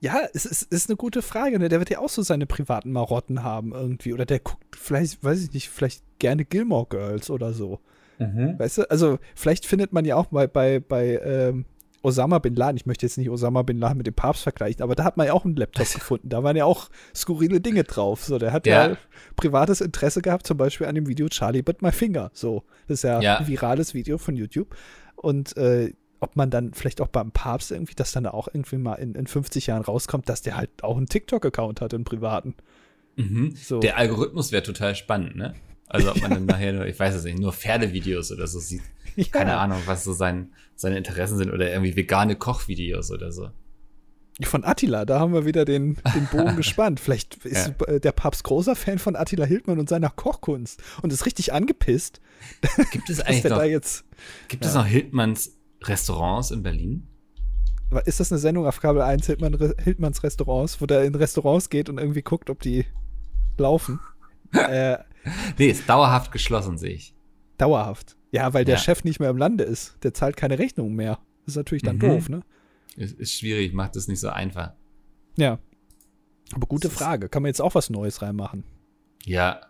[0.00, 1.58] ja, es ist, ist eine gute Frage.
[1.58, 1.68] Ne?
[1.68, 4.12] Der wird ja auch so seine privaten Marotten haben irgendwie.
[4.12, 7.80] Oder der guckt vielleicht, weiß ich nicht, vielleicht gerne Gilmore Girls oder so.
[8.20, 8.56] Mhm.
[8.58, 11.64] Weißt du, also vielleicht findet man ja auch bei, bei, bei ähm,
[12.02, 14.94] Osama Bin Laden, ich möchte jetzt nicht Osama Bin Laden mit dem Papst vergleichen, aber
[14.94, 16.28] da hat man ja auch einen Laptop gefunden.
[16.28, 18.24] Da waren ja auch skurrile Dinge drauf.
[18.24, 18.88] So, der hat ja.
[18.88, 18.96] ja
[19.36, 22.30] privates Interesse gehabt, zum Beispiel an dem Video Charlie But My Finger.
[22.32, 23.38] So, das ist ja, ja.
[23.38, 24.76] ein virales Video von YouTube.
[25.16, 28.94] Und äh, ob man dann vielleicht auch beim Papst irgendwie, dass dann auch irgendwie mal
[28.94, 32.54] in, in 50 Jahren rauskommt, dass der halt auch einen TikTok-Account hat, einen privaten.
[33.16, 33.54] Mhm.
[33.56, 33.80] So.
[33.80, 35.54] Der Algorithmus wäre total spannend, ne?
[35.88, 38.82] Also ob man dann nachher nur, ich weiß es nicht, nur Pferdevideos oder so sieht.
[39.16, 39.24] Ja.
[39.32, 43.50] Keine Ahnung, was so sein, seine Interessen sind oder irgendwie vegane Kochvideos oder so.
[44.42, 47.00] Von Attila, da haben wir wieder den, den Bogen gespannt.
[47.00, 47.98] Vielleicht ist ja.
[47.98, 52.20] der Papst großer Fan von Attila Hildmann und seiner Kochkunst und ist richtig angepisst.
[52.92, 54.04] Gibt es eigentlich noch, jetzt,
[54.46, 54.68] gibt ja.
[54.68, 57.08] es noch Hildmanns Restaurants in Berlin?
[58.04, 61.88] Ist das eine Sendung auf Kabel 1, Hildmann, Hildmanns Restaurants, wo der in Restaurants geht
[61.88, 62.84] und irgendwie guckt, ob die
[63.56, 63.98] laufen?
[64.52, 64.98] äh,
[65.58, 67.14] nee, ist dauerhaft geschlossen, sehe ich.
[67.56, 68.16] Dauerhaft.
[68.30, 68.80] Ja, weil der ja.
[68.80, 69.96] Chef nicht mehr im Lande ist.
[70.02, 71.18] Der zahlt keine Rechnung mehr.
[71.44, 72.00] Das ist natürlich dann mhm.
[72.00, 72.42] doof, ne?
[72.96, 74.72] Ist, ist schwierig, macht es nicht so einfach.
[75.36, 75.58] Ja.
[76.52, 77.28] Aber gute Frage.
[77.28, 78.64] Kann man jetzt auch was Neues reinmachen?
[79.24, 79.60] Ja.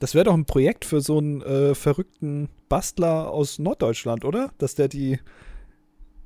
[0.00, 4.52] Das wäre doch ein Projekt für so einen äh, verrückten Bastler aus Norddeutschland, oder?
[4.58, 5.18] Dass der die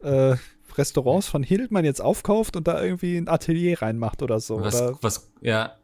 [0.00, 0.36] äh,
[0.76, 4.60] Restaurants von Hildmann jetzt aufkauft und da irgendwie ein Atelier reinmacht oder so.
[4.60, 4.98] Was, oder?
[5.00, 5.76] was ja,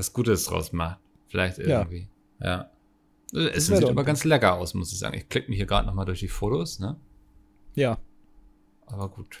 [0.00, 0.98] was Gutes draus macht.
[1.28, 2.08] Vielleicht irgendwie.
[2.40, 2.70] Ja.
[3.32, 3.48] ja.
[3.48, 5.16] Es sieht aber ganz lecker aus, muss ich sagen.
[5.16, 6.96] Ich klicke mich hier gerade nochmal durch die Fotos, ne?
[7.74, 7.98] Ja.
[8.86, 9.38] Aber gut.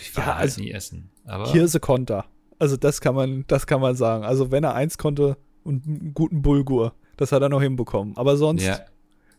[0.00, 1.10] Ich war ja, halt also nie essen.
[1.24, 2.24] Aber Hirse Konter.
[2.58, 4.24] Also das kann man, das kann man sagen.
[4.24, 8.16] Also wenn er eins konnte und einen guten Bulgur, das hat er noch hinbekommen.
[8.16, 8.80] Aber sonst ja.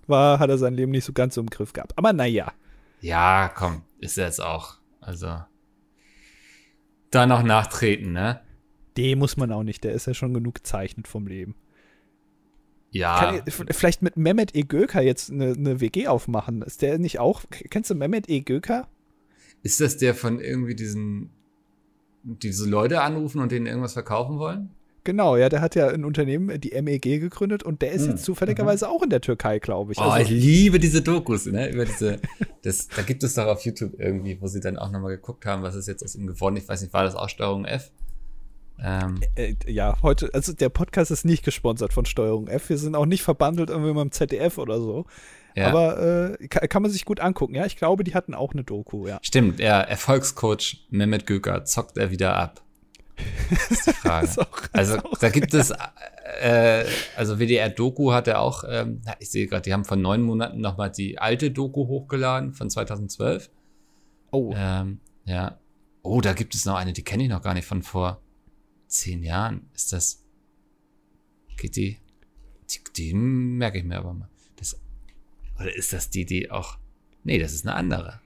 [0.06, 1.98] war, hat er sein Leben nicht so ganz im Griff gehabt.
[1.98, 2.54] Aber naja.
[3.02, 4.76] Ja, komm, ist er jetzt auch.
[5.02, 5.42] Also
[7.12, 8.42] da noch nachtreten, ne?
[8.98, 11.56] Den muss man auch nicht, der ist ja schon genug gezeichnet vom Leben.
[12.92, 13.42] Ja.
[13.46, 14.64] Ich, vielleicht mit Mehmet E.
[14.64, 16.62] Göker jetzt eine, eine WG aufmachen.
[16.62, 17.44] Ist der nicht auch?
[17.70, 18.42] Kennst du Mehmet E.
[18.42, 18.88] Göker?
[19.62, 21.30] Ist das der von irgendwie diesen,
[22.24, 24.70] diese Leute anrufen und denen irgendwas verkaufen wollen?
[25.04, 28.12] Genau, ja, der hat ja ein Unternehmen, die MEG, gegründet und der ist hm.
[28.12, 28.92] jetzt zufälligerweise mhm.
[28.92, 30.00] auch in der Türkei, glaube ich.
[30.00, 31.72] Oh, also, ich liebe diese Dokus, ne?
[31.72, 32.20] Über diese,
[32.64, 35.64] das, da gibt es doch auf YouTube irgendwie, wo sie dann auch nochmal geguckt haben,
[35.64, 36.58] was ist jetzt aus ihm geworden.
[36.58, 37.90] Ich weiß nicht, war das auch Steuerung F?
[38.84, 39.20] Ähm.
[39.36, 42.70] Äh, ja, heute, also der Podcast ist nicht gesponsert von Steuerung F.
[42.70, 45.06] Wir sind auch nicht verbandelt irgendwie mit dem ZDF oder so.
[45.56, 45.70] Ja.
[45.70, 47.66] Aber äh, kann, kann, man sich gut angucken, ja.
[47.66, 49.18] Ich glaube, die hatten auch eine Doku, ja.
[49.24, 49.82] Stimmt, ja.
[49.82, 52.62] Erfolgscoach Mehmet Göker zockt er wieder ab.
[53.50, 54.26] Das ist die Frage.
[54.28, 55.74] ist auch, also da gibt es,
[56.42, 56.86] äh,
[57.16, 60.62] also WDR Doku hat er auch, ähm, ich sehe gerade, die haben vor neun Monaten
[60.62, 63.50] nochmal die alte Doku hochgeladen von 2012.
[64.30, 64.54] Oh.
[64.56, 65.58] Ähm, ja.
[66.04, 68.22] Oh, da gibt es noch eine, die kenne ich noch gar nicht von vor
[68.88, 69.70] zehn Jahren.
[69.74, 70.24] Ist das,
[71.58, 71.98] geht die,
[72.70, 74.30] die, die merke ich mir aber mal.
[74.56, 74.80] Das,
[75.60, 76.78] oder ist das die, die auch,
[77.24, 78.22] nee, das ist eine andere.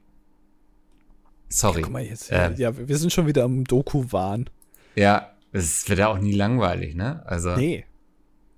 [1.50, 1.82] Sorry.
[1.82, 4.50] Guck mal jetzt, ähm, ja, wir sind schon wieder am Doku-Wahn.
[4.95, 7.26] Ja, es wird ja auch nie langweilig, ne?
[7.26, 7.56] Also.
[7.56, 7.86] Nee.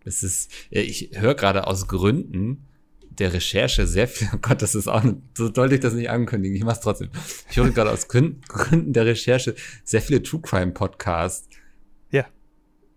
[0.06, 2.68] Es ist, ich höre gerade aus Gründen
[3.10, 5.04] der Recherche sehr viel, oh Gott, das ist auch,
[5.38, 7.10] so sollte ich das nicht ankündigen, ich mach's trotzdem.
[7.50, 11.48] Ich höre gerade aus Gründen der Recherche sehr viele True Crime Podcasts.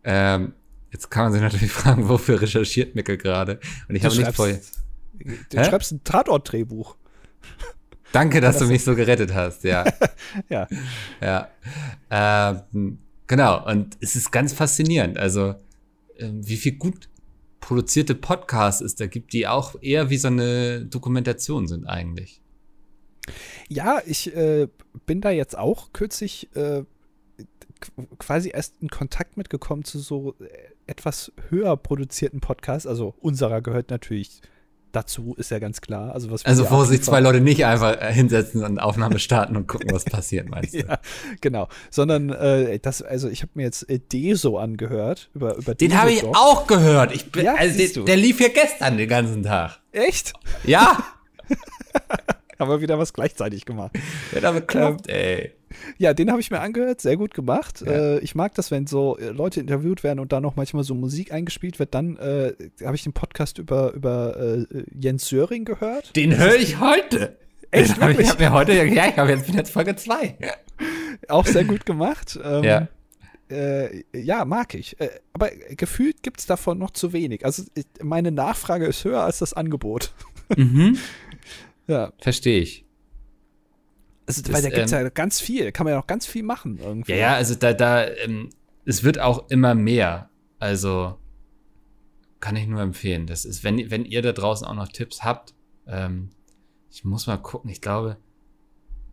[0.07, 0.55] Ähm,
[0.91, 3.61] jetzt kann man sich natürlich fragen, wofür recherchiert Mickel gerade?
[3.89, 4.59] Und ich habe nicht vorher.
[5.51, 5.65] Du Hä?
[5.65, 6.97] schreibst ein Tatort-Drehbuch.
[8.13, 9.85] Danke, dass das du mich so gerettet hast, ja.
[10.49, 10.69] ja.
[11.21, 11.51] Ja.
[12.09, 15.19] Ähm, Genau, und es ist ganz faszinierend.
[15.19, 15.55] Also,
[16.17, 17.09] äh, wie viel gut
[17.61, 22.41] produzierte Podcasts es da gibt, die auch eher wie so eine Dokumentation sind eigentlich.
[23.69, 24.69] Ja, ich äh,
[25.07, 26.85] bin da jetzt auch kürzlich äh,
[28.19, 30.47] quasi erst in Kontakt mitgekommen zu so äh,
[30.87, 32.87] etwas höher produzierten Podcasts.
[32.87, 34.41] Also unserer gehört natürlich
[34.93, 36.13] dazu, ist ja ganz klar.
[36.15, 39.69] Also, was also wo sich zwei Leute nicht einfach äh, hinsetzen und Aufnahme starten und
[39.69, 40.79] gucken, was passiert, meinst du?
[40.89, 40.99] ja,
[41.41, 41.69] genau.
[41.91, 45.31] Sondern äh, das, also ich habe mir jetzt äh, Deso angehört.
[45.35, 47.15] Über, über den habe ich auch gehört.
[47.15, 49.81] Ich bin, ja, also der, der lief ja gestern den ganzen Tag.
[49.93, 50.33] Echt?
[50.65, 51.05] Ja.
[52.59, 53.93] haben wir wieder was gleichzeitig gemacht.
[54.33, 55.53] Ja, damit klappt, ähm, ey.
[55.99, 57.83] Ja, den habe ich mir angehört, sehr gut gemacht.
[57.85, 57.93] Ja.
[57.93, 60.95] Äh, ich mag das, wenn so äh, Leute interviewt werden und dann noch manchmal so
[60.95, 61.95] Musik eingespielt wird.
[61.95, 66.15] Dann äh, habe ich den Podcast über, über äh, Jens Söring gehört.
[66.17, 67.37] Den höre ich heute.
[67.71, 68.01] Echt?
[68.01, 70.37] Hab ich habe mir heute, ja, ich habe jetzt, bin jetzt Folge 2.
[71.29, 72.39] Auch sehr gut gemacht.
[72.43, 72.89] Ähm, ja.
[73.51, 74.99] Äh, ja, mag ich.
[75.01, 77.45] Äh, aber gefühlt gibt es davon noch zu wenig.
[77.45, 77.65] Also
[78.03, 80.13] meine Nachfrage ist höher als das Angebot.
[80.57, 80.99] Mhm.
[81.87, 82.13] ja.
[82.19, 82.86] Verstehe ich.
[84.27, 86.43] Also, weil da gibt es ähm, ja ganz viel, kann man ja noch ganz viel
[86.43, 87.13] machen irgendwie.
[87.13, 88.51] Ja, ja, also da, da, ähm,
[88.85, 90.31] es wird auch immer mehr.
[90.59, 91.19] Also
[92.41, 93.27] kann ich nur empfehlen.
[93.27, 95.55] Das ist, wenn, wenn ihr da draußen auch noch Tipps habt,
[95.87, 96.31] ähm,
[96.91, 98.17] ich muss mal gucken, ich glaube,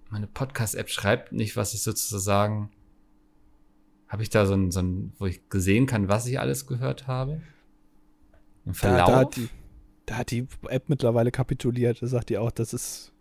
[0.10, 2.72] meine Podcast-App schreibt nicht, was ich sozusagen,
[4.08, 7.08] habe ich da so ein, so ein, wo ich gesehen kann, was ich alles gehört
[7.08, 7.42] habe?
[8.66, 9.08] Ein Verlauf?
[9.08, 9.50] Da, da, hat die,
[10.06, 12.02] da hat die App mittlerweile kapituliert.
[12.02, 13.13] Da sagt die auch, das ist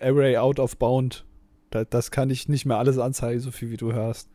[0.00, 1.24] Array out of bound.
[1.70, 4.28] Da, das kann ich nicht mehr alles anzeigen, so viel wie du hörst.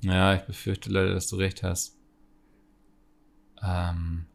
[0.00, 1.98] Ja, ich befürchte leider, dass du recht hast.
[3.62, 4.26] Ähm,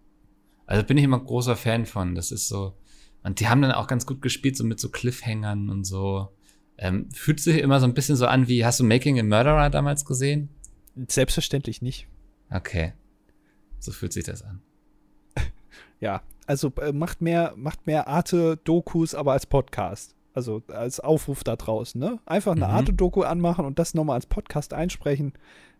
[0.65, 2.15] also bin ich immer großer Fan von.
[2.15, 2.77] Das ist so.
[3.23, 6.29] Und die haben dann auch ganz gut gespielt, so mit so Cliffhängern und so.
[6.77, 9.69] Ähm, fühlt sich immer so ein bisschen so an wie, hast du Making a Murderer
[9.69, 10.49] damals gesehen?
[11.07, 12.07] Selbstverständlich nicht.
[12.49, 12.93] Okay.
[13.79, 14.61] So fühlt sich das an.
[15.99, 20.15] ja, also äh, macht mehr, macht mehr Arte-Dokus, aber als Podcast.
[20.33, 22.19] Also als Aufruf da draußen, ne?
[22.25, 22.71] Einfach eine mhm.
[22.71, 25.33] Arte-Doku anmachen und das nochmal als Podcast einsprechen.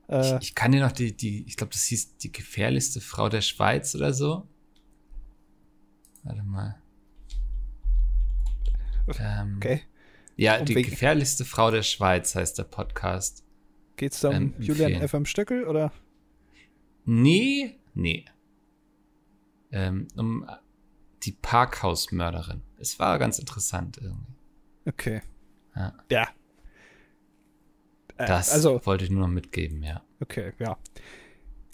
[0.08, 3.30] Äh, ich, ich, kann dir noch die, die, ich glaube, das hieß die gefährlichste Frau
[3.30, 4.48] der Schweiz oder so.
[6.24, 6.82] Warte mal.
[9.20, 9.82] Ähm, okay.
[10.36, 10.90] Ja, um die wegen.
[10.90, 13.44] gefährlichste Frau der Schweiz heißt der Podcast.
[13.96, 15.92] Geht's da um ähm, Julian FM Stöckel oder?
[17.06, 18.26] Nee, nee.
[19.72, 20.46] Ähm, um
[21.24, 22.62] die Parkhausmörderin.
[22.78, 24.34] Es war ganz interessant irgendwie.
[24.92, 25.22] Okay.
[25.76, 25.94] Ja.
[26.12, 26.28] ja.
[28.18, 30.02] Äh, das also, wollte ich nur noch mitgeben, ja.
[30.20, 30.78] Okay, ja.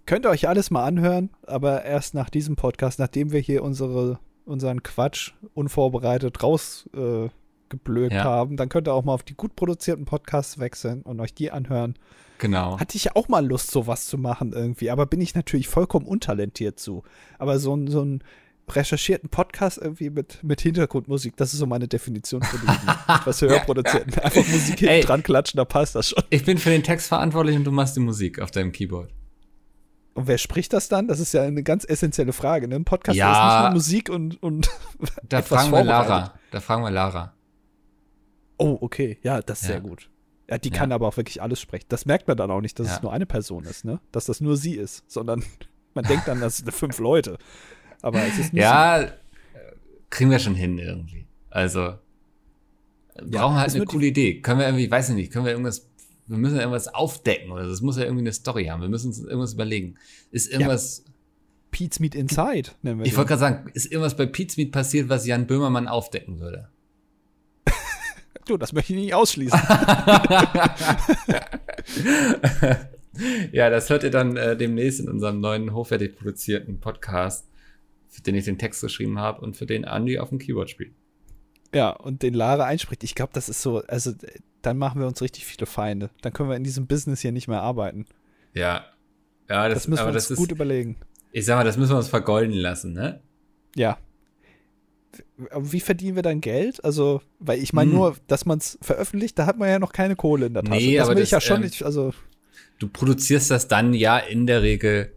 [0.05, 4.19] Könnt ihr euch alles mal anhören, aber erst nach diesem Podcast, nachdem wir hier unsere,
[4.45, 8.23] unseren Quatsch unvorbereitet rausgeblökt äh, ja.
[8.23, 11.51] haben, dann könnt ihr auch mal auf die gut produzierten Podcasts wechseln und euch die
[11.51, 11.95] anhören.
[12.37, 12.79] Genau.
[12.79, 16.79] Hatte ich auch mal Lust, sowas zu machen irgendwie, aber bin ich natürlich vollkommen untalentiert
[16.79, 17.03] zu.
[17.39, 18.23] Aber so ein, so ein
[18.69, 21.37] recherchierten Podcast irgendwie mit, mit Hintergrundmusik.
[21.37, 22.87] Das ist so meine Definition von diesen
[23.25, 24.19] was Hörproduzenten.
[24.19, 26.23] Einfach Musik hinten dran klatschen, da passt das schon.
[26.29, 29.13] Ich bin für den Text verantwortlich und du machst die Musik auf deinem Keyboard.
[30.13, 31.07] Und wer spricht das dann?
[31.07, 32.67] Das ist ja eine ganz essentielle Frage.
[32.67, 32.75] Ne?
[32.75, 34.67] Ein Podcast ja, ist nicht nur Musik und, und
[35.29, 36.33] da fragen wir Lara.
[36.49, 37.33] Da fragen wir Lara.
[38.57, 39.19] Oh, okay.
[39.21, 39.73] Ja, das ist ja.
[39.73, 40.09] sehr gut.
[40.49, 40.75] Ja, die ja.
[40.75, 41.85] kann aber auch wirklich alles sprechen.
[41.89, 42.95] Das merkt man dann auch nicht, dass ja.
[42.95, 43.99] es nur eine Person ist, ne?
[44.11, 45.43] Dass das nur sie ist, sondern
[45.93, 47.37] man denkt dann, das sind fünf Leute.
[48.01, 49.07] Aber es ist nicht Ja, so.
[50.09, 51.25] kriegen wir schon hin irgendwie.
[51.49, 51.95] Also,
[53.15, 54.41] brauchen wir halt eine coole Idee.
[54.41, 55.87] Können wir irgendwie, weiß ich nicht, können wir irgendwas
[56.27, 58.81] wir müssen irgendwas aufdecken oder das muss ja irgendwie eine Story haben.
[58.81, 59.95] Wir müssen uns irgendwas überlegen.
[60.31, 61.03] Ist irgendwas.
[61.05, 61.11] Ja.
[61.71, 65.09] Pete's Meat Inside nennen wir Ich wollte gerade sagen, ist irgendwas bei Pete's Meat passiert,
[65.09, 66.69] was Jan Böhmermann aufdecken würde?
[68.45, 69.59] du, das möchte ich nicht ausschließen.
[73.51, 77.47] ja, das hört ihr dann äh, demnächst in unserem neuen hochwertig produzierten Podcast,
[78.09, 80.93] für den ich den Text geschrieben habe und für den Andy auf dem Keyboard spielt.
[81.73, 83.03] Ja, und den Lara einspricht.
[83.03, 84.13] Ich glaube, das ist so, also
[84.61, 86.09] dann machen wir uns richtig viele Feinde.
[86.21, 88.05] Dann können wir in diesem Business hier nicht mehr arbeiten.
[88.53, 88.85] Ja.
[89.49, 90.97] Ja, das, das müssen wir uns gut überlegen.
[91.31, 93.21] Ich sag mal, das müssen wir uns vergolden lassen, ne?
[93.75, 93.97] Ja.
[95.57, 96.83] Wie verdienen wir dann Geld?
[96.83, 97.97] Also, weil ich meine hm.
[97.97, 100.81] nur, dass man es veröffentlicht, da hat man ja noch keine Kohle in der Tasche.
[100.81, 102.13] Nee, das will das, ich ja schon ähm, nicht, also.
[102.79, 105.13] Du produzierst das dann ja in der Regel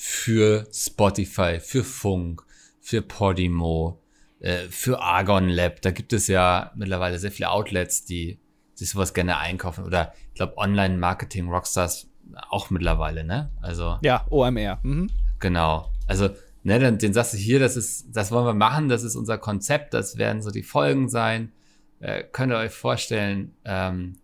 [0.00, 2.44] für Spotify, für Funk,
[2.80, 4.00] für Podimo,
[4.38, 5.82] äh, für Argon Lab.
[5.82, 8.38] Da gibt es ja mittlerweile sehr viele Outlets, die
[8.74, 9.82] sich sowas gerne einkaufen.
[9.82, 12.08] Oder ich glaube, Online-Marketing Rockstars
[12.48, 13.50] auch mittlerweile, ne?
[13.60, 13.98] Also.
[14.02, 14.78] Ja, OMR.
[14.84, 15.10] Mhm.
[15.40, 15.92] Genau.
[16.06, 16.28] Also,
[16.62, 19.36] ne, den, den sagst du hier, das ist, das wollen wir machen, das ist unser
[19.36, 21.50] Konzept, das werden so die Folgen sein.
[21.98, 24.14] Äh, könnt ihr euch vorstellen, ähm,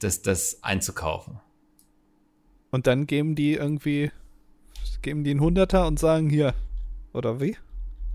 [0.00, 1.40] das, das einzukaufen.
[2.70, 4.10] Und dann geben die irgendwie,
[5.04, 6.54] geben die einen Hunderter und sagen hier,
[7.12, 7.56] oder wie?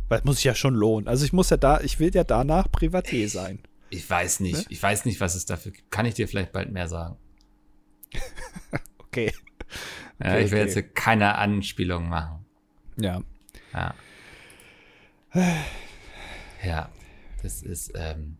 [0.09, 1.07] Weil muss sich ja schon lohnen.
[1.07, 3.59] Also ich muss ja da, ich will ja danach Privatier sein.
[3.91, 4.57] Ich weiß nicht.
[4.57, 4.65] Ne?
[4.69, 5.89] Ich weiß nicht, was es dafür gibt.
[5.91, 7.15] Kann ich dir vielleicht bald mehr sagen?
[8.99, 9.31] okay.
[10.19, 10.79] Ja, okay, ich will okay.
[10.79, 12.45] jetzt keine Anspielung machen.
[12.97, 13.21] Ja.
[13.73, 13.93] Ja.
[16.65, 16.89] ja.
[17.41, 18.37] Das ist, ähm,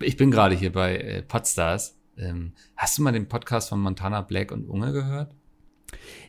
[0.00, 1.96] ich bin gerade hier bei äh, Podstars.
[2.18, 5.34] Ähm, hast du mal den Podcast von Montana Black und Unge gehört?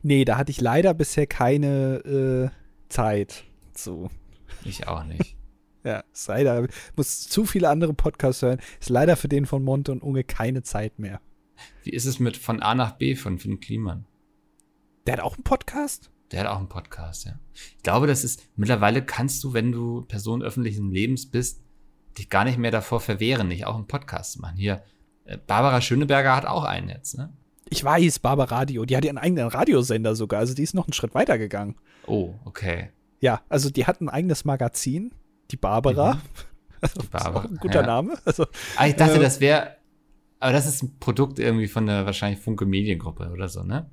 [0.04, 4.10] Nee, da hatte ich leider bisher keine äh, Zeit zu.
[4.64, 5.36] Ich auch nicht.
[5.86, 8.60] Ja, ist leider, muss zu viele andere Podcasts hören.
[8.80, 11.22] Ist leider für den von Monte und Unge keine Zeit mehr.
[11.84, 14.08] Wie ist es mit von A nach B von Finn Kliman?
[15.06, 16.10] Der hat auch einen Podcast?
[16.32, 17.38] Der hat auch einen Podcast, ja.
[17.54, 21.62] Ich glaube, das ist, mittlerweile kannst du, wenn du Person öffentlichen Lebens bist,
[22.18, 24.58] dich gar nicht mehr davor verwehren, nicht auch einen Podcast zu machen.
[24.58, 24.84] Hier,
[25.26, 27.32] äh, Barbara Schöneberger hat auch einen jetzt, ne?
[27.70, 30.94] Ich weiß, Barbara Radio, die hat ihren eigenen Radiosender sogar, also die ist noch einen
[30.94, 31.76] Schritt weiter gegangen.
[32.06, 32.90] Oh, okay.
[33.20, 35.12] Ja, also die hat ein eigenes Magazin
[35.52, 36.16] die Barbara.
[36.16, 36.22] Mhm.
[37.02, 37.46] Die Barbara.
[37.46, 37.88] ein guter ja.
[37.88, 38.18] Name.
[38.26, 39.78] Also, ah, ich dachte, äh, das wäre,
[40.40, 43.90] aber das ist ein Produkt irgendwie von der wahrscheinlich Funke Mediengruppe oder so, ne?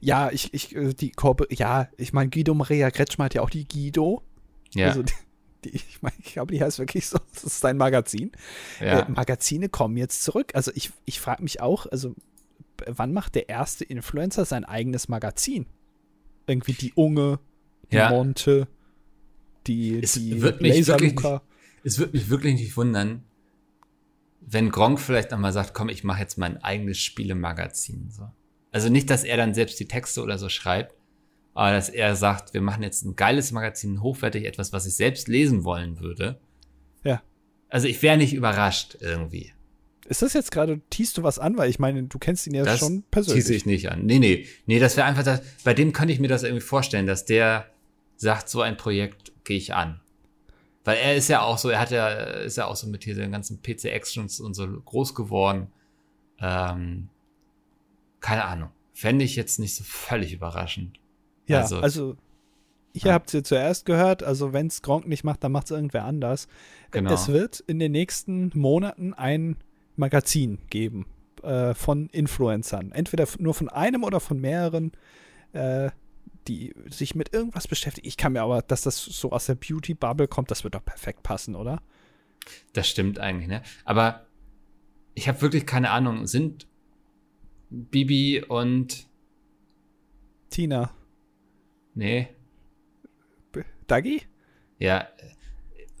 [0.00, 3.50] Ja, ich, ich, äh, die Korbe, ja, ich meine, Guido Maria Kretschmer hat ja auch
[3.50, 4.22] die Guido.
[4.74, 4.88] Ja.
[4.88, 5.12] Also, die,
[5.64, 8.32] die, ich meine, ich glaube, die heißt wirklich so, das ist ein Magazin.
[8.80, 9.00] Ja.
[9.00, 10.52] Äh, Magazine kommen jetzt zurück.
[10.54, 12.14] Also, ich, ich frage mich auch, also,
[12.86, 15.66] wann macht der erste Influencer sein eigenes Magazin?
[16.46, 17.40] Irgendwie die Unge,
[17.90, 18.10] die ja.
[18.10, 18.68] Monte
[19.66, 21.14] die, es die wird mich wirklich,
[21.82, 23.24] Es wird mich wirklich nicht wundern,
[24.40, 28.10] wenn Gronk vielleicht nochmal sagt, komm, ich mache jetzt mein eigenes Spielemagazin.
[28.10, 28.30] So.
[28.70, 30.94] Also nicht, dass er dann selbst die Texte oder so schreibt,
[31.54, 35.26] aber dass er sagt, wir machen jetzt ein geiles Magazin, hochwertig, etwas, was ich selbst
[35.26, 36.38] lesen wollen würde.
[37.02, 37.22] Ja.
[37.68, 39.52] Also ich wäre nicht überrascht irgendwie.
[40.08, 41.56] Ist das jetzt gerade, tiest du was an?
[41.56, 43.44] Weil ich meine, du kennst ihn ja das schon persönlich.
[43.44, 44.06] Das ich nicht an.
[44.06, 44.46] Nee, nee.
[44.66, 47.66] Nee, das wäre einfach das, bei dem könnte ich mir das irgendwie vorstellen, dass der
[48.16, 50.00] sagt, so ein Projekt gehe ich an.
[50.84, 53.14] Weil er ist ja auch so, er hat ja, ist ja auch so mit hier
[53.14, 55.68] den ganzen PC-Actions und so groß geworden.
[56.40, 57.08] Ähm,
[58.20, 58.70] keine Ahnung.
[58.92, 61.00] Fände ich jetzt nicht so völlig überraschend.
[61.48, 62.16] Ja, also, also
[62.92, 63.12] ihr ja.
[63.12, 66.04] habt es ja zuerst gehört, also wenn es Gronk nicht macht, dann macht es irgendwer
[66.04, 66.48] anders.
[66.92, 67.12] Genau.
[67.12, 69.56] Es wird in den nächsten Monaten ein
[69.96, 71.06] Magazin geben
[71.42, 72.92] äh, von Influencern.
[72.92, 74.92] Entweder nur von einem oder von mehreren.
[75.52, 75.90] Äh,
[76.48, 78.06] die sich mit irgendwas beschäftigen.
[78.06, 81.22] Ich kann mir aber, dass das so aus der Beauty-Bubble kommt, das wird doch perfekt
[81.22, 81.82] passen, oder?
[82.72, 83.62] Das stimmt eigentlich, ne?
[83.84, 84.26] Aber
[85.14, 86.26] ich habe wirklich keine Ahnung.
[86.26, 86.68] Sind
[87.70, 89.06] Bibi und
[90.50, 90.90] Tina?
[91.94, 92.28] Nee.
[93.86, 94.22] Dagi?
[94.78, 95.08] Ja.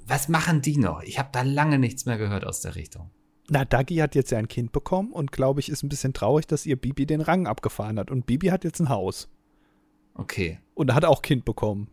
[0.06, 1.02] Was machen die noch?
[1.02, 3.10] Ich habe da lange nichts mehr gehört aus der Richtung.
[3.48, 6.46] Na, Dagi hat jetzt ja ein Kind bekommen und glaube ich, ist ein bisschen traurig,
[6.46, 8.10] dass ihr Bibi den Rang abgefahren hat.
[8.10, 9.28] Und Bibi hat jetzt ein Haus.
[10.14, 10.58] Okay.
[10.74, 11.88] Und hat auch Kind bekommen.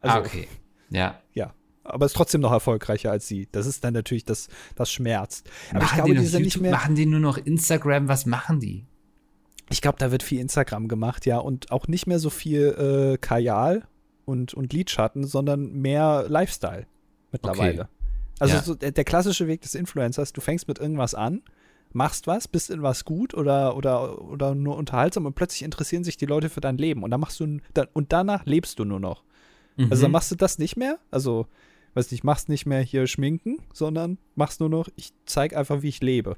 [0.00, 0.48] Also, ah, okay.
[0.90, 1.20] Ja.
[1.32, 1.54] Ja.
[1.84, 3.48] Aber ist trotzdem noch erfolgreicher als sie.
[3.50, 5.48] Das ist dann natürlich das, das schmerzt.
[5.70, 6.70] Aber machen ich glaube, die, die sind YouTube, nicht mehr.
[6.72, 8.08] Machen die nur noch Instagram?
[8.08, 8.84] Was machen die?
[9.70, 11.38] Ich glaube, da wird viel Instagram gemacht, ja.
[11.38, 13.86] Und auch nicht mehr so viel äh, Kajal
[14.26, 16.86] und, und Lidschatten, sondern mehr Lifestyle
[17.32, 17.82] mittlerweile.
[17.82, 17.90] Okay.
[18.38, 18.62] Also ja.
[18.62, 21.42] so der, der, klassische Weg des Influencers, du fängst mit irgendwas an,
[21.92, 26.16] machst was, bist in was gut oder, oder, oder nur unterhaltsam und plötzlich interessieren sich
[26.16, 27.58] die Leute für dein Leben und dann machst du
[27.92, 29.24] und danach lebst du nur noch.
[29.76, 29.88] Mhm.
[29.90, 31.46] Also dann machst du das nicht mehr, also
[31.94, 35.88] weiß nicht, machst nicht mehr hier schminken, sondern machst nur noch, ich zeig einfach, wie
[35.88, 36.36] ich lebe.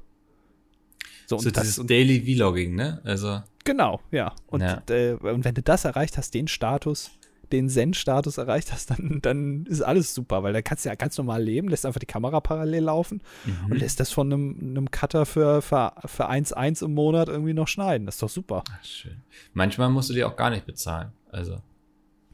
[1.27, 3.01] So, so dieses das, Daily Vlogging, ne?
[3.03, 4.33] Also genau, ja.
[4.47, 4.81] Und, ja.
[4.89, 7.11] Äh, und wenn du das erreicht hast, den Status,
[7.51, 11.17] den Zen-Status erreicht hast, dann, dann ist alles super, weil da kannst du ja ganz
[11.17, 13.71] normal leben, lässt einfach die Kamera parallel laufen mhm.
[13.71, 17.67] und lässt das von einem, einem Cutter für, für, für 1,1 im Monat irgendwie noch
[17.67, 18.05] schneiden.
[18.05, 18.63] Das ist doch super.
[18.69, 19.21] Ach, schön.
[19.53, 21.11] Manchmal musst du dir auch gar nicht bezahlen.
[21.29, 21.61] Also.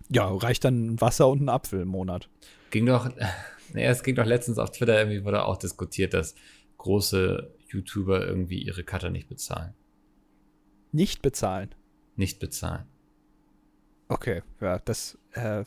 [0.09, 2.29] Ja, reicht dann Wasser und ein Apfel im Monat.
[2.71, 3.09] Ging doch,
[3.73, 6.35] naja, es ging doch letztens auf Twitter irgendwie, wurde auch diskutiert, dass
[6.77, 9.73] große YouTuber irgendwie ihre Cutter nicht bezahlen.
[10.91, 11.75] Nicht bezahlen?
[12.15, 12.85] Nicht bezahlen.
[14.09, 15.63] Okay, ja, das, äh,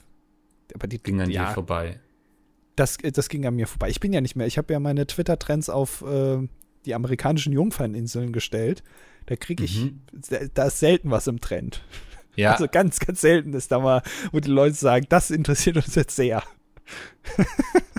[0.74, 2.00] aber die ging an ja, dir vorbei.
[2.76, 3.90] Das, das ging an mir vorbei.
[3.90, 4.46] Ich bin ja nicht mehr.
[4.46, 6.48] Ich habe ja meine Twitter-Trends auf äh,
[6.86, 8.82] die amerikanischen Jungferninseln gestellt.
[9.26, 10.00] Da kriege ich, mhm.
[10.54, 11.82] da ist selten was im Trend.
[12.36, 12.52] Ja.
[12.52, 16.16] Also ganz, ganz selten ist da mal, wo die Leute sagen, das interessiert uns jetzt
[16.16, 16.42] sehr.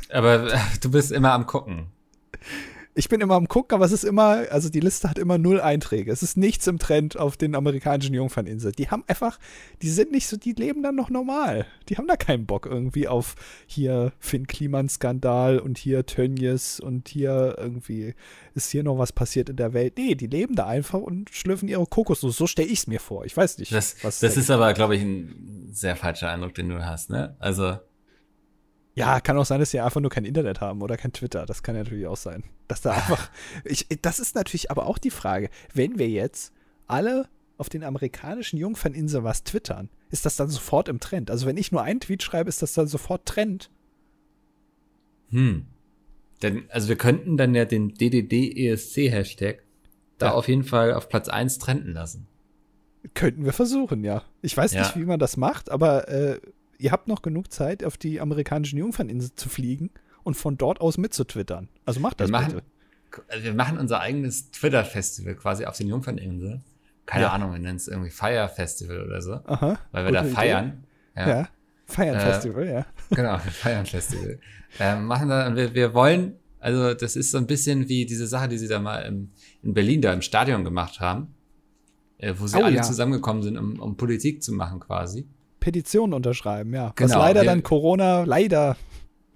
[0.10, 1.88] Aber äh, du bist immer am Gucken
[2.93, 5.62] ich bin immer am gucken, aber es ist immer, also die Liste hat immer null
[5.62, 6.12] Einträge.
[6.12, 8.73] Es ist nichts im Trend auf den amerikanischen Jungferninseln.
[8.77, 9.39] Die haben einfach,
[9.82, 11.65] die sind nicht so, die leben dann noch normal.
[11.88, 17.56] Die haben da keinen Bock irgendwie auf hier Finn Kliman-Skandal und hier Tönnies und hier
[17.58, 18.13] irgendwie
[18.56, 19.93] ist hier noch was passiert in der Welt.
[19.97, 22.36] Nee, die leben da einfach und schlürfen ihre Kokosnuss.
[22.36, 23.25] So stelle ich es mir vor.
[23.25, 23.71] Ich weiß nicht.
[23.71, 27.36] Das, was das ist aber, glaube ich, ein sehr falscher Eindruck, den du hast, ne?
[27.39, 27.77] Also
[28.93, 31.45] ja, kann auch sein, dass sie einfach nur kein Internet haben oder kein Twitter.
[31.45, 32.43] Das kann natürlich auch sein.
[32.67, 33.30] Dass da einfach.
[33.63, 36.54] Ich, das ist natürlich aber auch die Frage, wenn wir jetzt
[36.88, 41.32] alle auf den amerikanischen Jungferninseln was twittern, ist das dann sofort im Trend?
[41.32, 43.69] Also wenn ich nur einen Tweet schreibe, ist das dann sofort Trend?
[45.30, 45.67] Hm.
[46.41, 49.60] Denn, also wir könnten dann ja den DDD-ESC-Hashtag
[50.17, 50.34] da ja.
[50.34, 52.27] auf jeden Fall auf Platz 1 trenden lassen.
[53.13, 54.23] Könnten wir versuchen, ja.
[54.41, 54.82] Ich weiß ja.
[54.82, 56.39] nicht, wie man das macht, aber äh,
[56.81, 59.91] ihr habt noch genug Zeit, auf die amerikanischen Jungferninseln zu fliegen
[60.23, 61.69] und von dort aus mitzutwittern.
[61.85, 63.23] Also macht das wir machen, bitte.
[63.27, 66.63] Also wir machen unser eigenes Twitter-Festival quasi auf den Jungferninseln.
[67.05, 67.31] Keine ja.
[67.31, 69.33] Ahnung, wir nennen es irgendwie Fire Festival oder so.
[69.33, 70.83] Aha, weil wir da feiern.
[71.15, 71.29] Ja.
[71.29, 71.49] ja.
[71.85, 72.85] Feiern äh, Festival, ja.
[73.09, 74.39] Genau, Feiern Festival.
[74.79, 78.47] äh, machen da, wir, wir wollen, also das ist so ein bisschen wie diese Sache,
[78.47, 81.35] die sie da mal im, in Berlin da im Stadion gemacht haben,
[82.17, 82.81] äh, wo sie oh, alle ja.
[82.81, 85.27] zusammengekommen sind, um, um Politik zu machen quasi.
[85.62, 86.91] Petitionen unterschreiben, ja.
[86.97, 87.10] Genau.
[87.10, 88.76] Was leider dann Corona leider,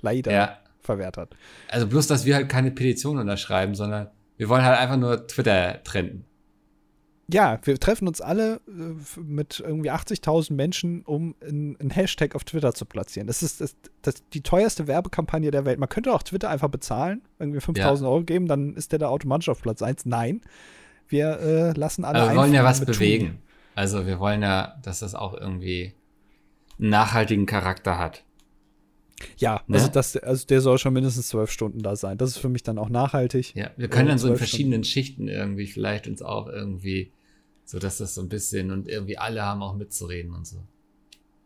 [0.01, 0.57] leider ja.
[0.81, 1.29] verwehrt hat.
[1.69, 5.81] Also bloß, dass wir halt keine Petition unterschreiben, sondern wir wollen halt einfach nur Twitter
[5.83, 6.25] trenden.
[7.31, 12.73] Ja, wir treffen uns alle äh, mit irgendwie 80.000 Menschen, um einen Hashtag auf Twitter
[12.73, 13.25] zu platzieren.
[13.27, 15.79] Das ist das, das, die teuerste Werbekampagne der Welt.
[15.79, 18.07] Man könnte auch Twitter einfach bezahlen, irgendwie 5.000 ja.
[18.07, 20.05] Euro geben, dann ist der da automatisch auf Platz 1.
[20.05, 20.41] Nein,
[21.07, 22.19] wir äh, lassen alle.
[22.19, 23.27] Aber wir wollen ja was bewegen.
[23.27, 23.37] Tun.
[23.73, 25.93] Also wir wollen ja, dass das auch irgendwie
[26.77, 28.23] nachhaltigen Charakter hat.
[29.37, 29.77] Ja, ne?
[29.77, 32.17] also, das, also der soll schon mindestens zwölf Stunden da sein.
[32.17, 33.55] Das ist für mich dann auch nachhaltig.
[33.55, 35.07] Ja, wir können dann so in verschiedenen Stunden.
[35.07, 37.11] Schichten irgendwie vielleicht uns auch irgendwie,
[37.63, 40.57] so dass das so ein bisschen und irgendwie alle haben auch mitzureden und so.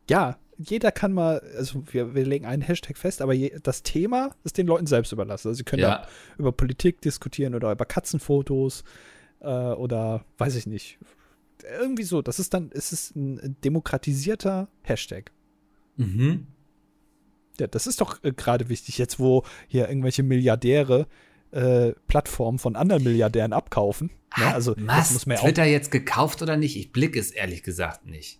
[0.09, 4.35] Ja, jeder kann mal, also wir, wir legen einen Hashtag fest, aber je, das Thema
[4.43, 5.47] ist den Leuten selbst überlassen.
[5.47, 6.05] Also sie können ja.
[6.37, 8.83] über Politik diskutieren oder über Katzenfotos
[9.39, 10.99] äh, oder weiß ich nicht,
[11.63, 12.21] irgendwie so.
[12.21, 15.31] Das ist dann, es ist ein demokratisierter Hashtag.
[15.97, 16.47] Mhm.
[17.59, 21.07] Ja, das ist doch äh, gerade wichtig, jetzt wo hier irgendwelche Milliardäre
[21.51, 24.11] äh, Plattformen von anderen Milliardären abkaufen.
[24.37, 24.45] Ne?
[24.45, 26.77] Hat also das muss man ja Twitter jetzt gekauft oder nicht?
[26.77, 28.39] Ich blicke es ehrlich gesagt nicht.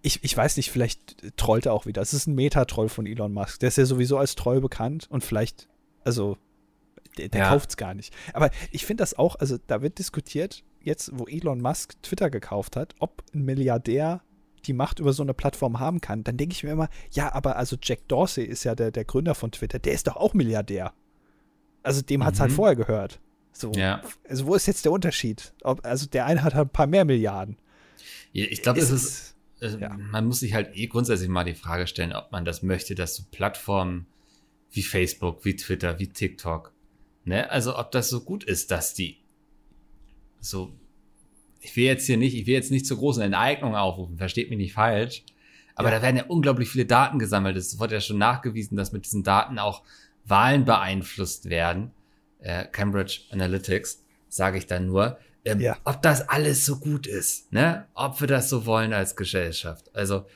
[0.00, 2.02] Ich, ich weiß nicht, vielleicht trollt er auch wieder.
[2.02, 3.60] Es ist ein Metatroll von Elon Musk.
[3.60, 5.68] Der ist ja sowieso als Troll bekannt und vielleicht,
[6.02, 6.38] also,
[7.18, 7.48] der, der ja.
[7.50, 8.14] kauft es gar nicht.
[8.32, 12.76] Aber ich finde das auch, also da wird diskutiert, jetzt, wo Elon Musk Twitter gekauft
[12.76, 14.22] hat, ob ein Milliardär
[14.66, 17.56] die Macht über so eine Plattform haben kann, dann denke ich mir immer, ja, aber
[17.56, 20.92] also Jack Dorsey ist ja der, der Gründer von Twitter, der ist doch auch Milliardär.
[21.82, 22.24] Also dem mhm.
[22.24, 23.20] hat es halt vorher gehört.
[23.52, 23.72] So.
[23.72, 24.02] Ja.
[24.28, 25.52] Also wo ist jetzt der Unterschied?
[25.62, 27.56] Ob, also der eine hat halt ein paar mehr Milliarden.
[28.32, 29.96] Ja, ich glaube, es ist, also ja.
[29.96, 33.16] man muss sich halt eh grundsätzlich mal die Frage stellen, ob man das möchte, dass
[33.16, 34.06] so Plattformen
[34.70, 36.72] wie Facebook, wie Twitter, wie TikTok,
[37.24, 39.18] ne, also ob das so gut ist, dass die
[40.42, 40.72] so,
[41.60, 44.58] ich will jetzt hier nicht, ich will jetzt nicht zur großen Enteignung aufrufen, versteht mich
[44.58, 45.22] nicht falsch,
[45.74, 45.96] Aber ja.
[45.96, 47.56] da werden ja unglaublich viele Daten gesammelt.
[47.56, 49.82] Es wurde ja schon nachgewiesen, dass mit diesen Daten auch
[50.24, 51.92] Wahlen beeinflusst werden.
[52.40, 55.18] Äh, Cambridge Analytics, sage ich dann nur.
[55.44, 55.76] Ähm, ja.
[55.84, 57.86] Ob das alles so gut ist, ne?
[57.94, 59.94] Ob wir das so wollen als Gesellschaft.
[59.94, 60.26] Also,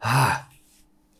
[0.00, 0.40] ah.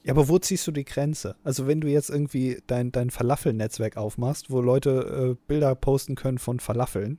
[0.02, 1.36] Ja, aber wo ziehst du die Grenze?
[1.44, 6.38] Also, wenn du jetzt irgendwie dein, dein Falafel-Netzwerk aufmachst, wo Leute äh, Bilder posten können
[6.38, 7.18] von Falafeln,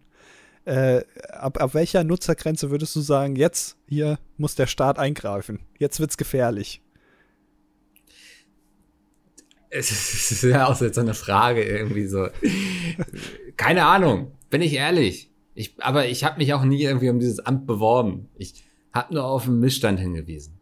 [0.65, 5.59] äh, ab, ab welcher Nutzergrenze würdest du sagen, jetzt hier muss der Staat eingreifen?
[5.77, 6.81] Jetzt wird's gefährlich.
[9.69, 9.91] Es
[10.31, 12.29] ist ja auch so eine Frage irgendwie so.
[13.57, 15.29] Keine Ahnung, bin ich ehrlich.
[15.53, 18.29] Ich, aber ich habe mich auch nie irgendwie um dieses Amt beworben.
[18.35, 20.59] Ich habe nur auf den Missstand hingewiesen.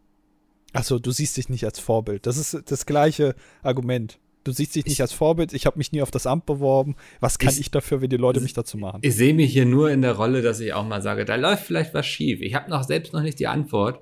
[0.72, 2.26] Achso, du siehst dich nicht als Vorbild.
[2.26, 4.18] Das ist das gleiche Argument.
[4.44, 6.96] Du siehst dich nicht als Vorbild, ich habe mich nie auf das Amt beworben.
[7.20, 9.00] Was kann ich, ich dafür, wenn die Leute mich dazu machen?
[9.02, 11.64] Ich sehe mich hier nur in der Rolle, dass ich auch mal sage, da läuft
[11.64, 12.40] vielleicht was schief.
[12.42, 14.00] Ich habe noch selbst noch nicht die Antwort,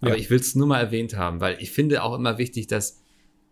[0.00, 0.16] aber ja.
[0.16, 3.02] ich will es nur mal erwähnt haben, weil ich finde auch immer wichtig, dass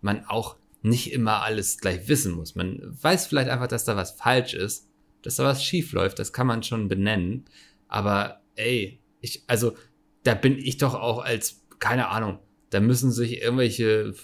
[0.00, 2.54] man auch nicht immer alles gleich wissen muss.
[2.54, 4.88] Man weiß vielleicht einfach, dass da was falsch ist,
[5.22, 7.46] dass da was schief läuft, das kann man schon benennen.
[7.88, 9.74] Aber ey, ich, also,
[10.22, 12.38] da bin ich doch auch als, keine Ahnung,
[12.70, 14.14] da müssen sich irgendwelche,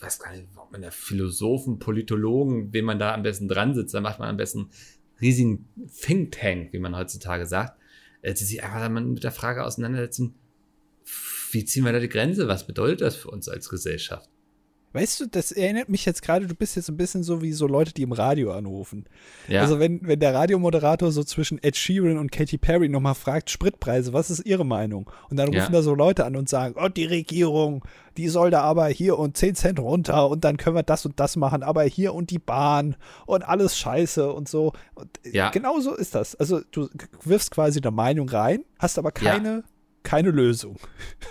[0.00, 3.94] weiß gar nicht, ob man da Philosophen, Politologen, wen man da am besten dran sitzt,
[3.94, 4.68] da macht man am besten
[5.20, 5.66] riesigen
[6.00, 7.80] Think Tank, wie man heutzutage sagt,
[8.20, 10.34] äh, die sich einfach mit der Frage auseinandersetzen,
[11.50, 12.48] wie ziehen wir da die Grenze?
[12.48, 14.28] Was bedeutet das für uns als Gesellschaft?
[14.92, 17.66] Weißt du, das erinnert mich jetzt gerade, du bist jetzt ein bisschen so wie so
[17.66, 19.04] Leute, die im Radio anrufen.
[19.46, 19.60] Ja.
[19.60, 24.12] Also wenn, wenn der Radiomoderator so zwischen Ed Sheeran und Katy Perry nochmal fragt, Spritpreise,
[24.14, 25.10] was ist ihre Meinung?
[25.28, 25.70] Und dann rufen ja.
[25.70, 27.84] da so Leute an und sagen, oh, die Regierung,
[28.16, 31.20] die soll da aber hier und 10 Cent runter und dann können wir das und
[31.20, 34.72] das machen, aber hier und die Bahn und alles scheiße und so.
[34.94, 35.50] Und ja.
[35.50, 36.34] Genau so ist das.
[36.34, 36.88] Also du
[37.22, 39.62] wirfst quasi eine Meinung rein, hast aber keine, ja.
[40.02, 40.76] keine Lösung.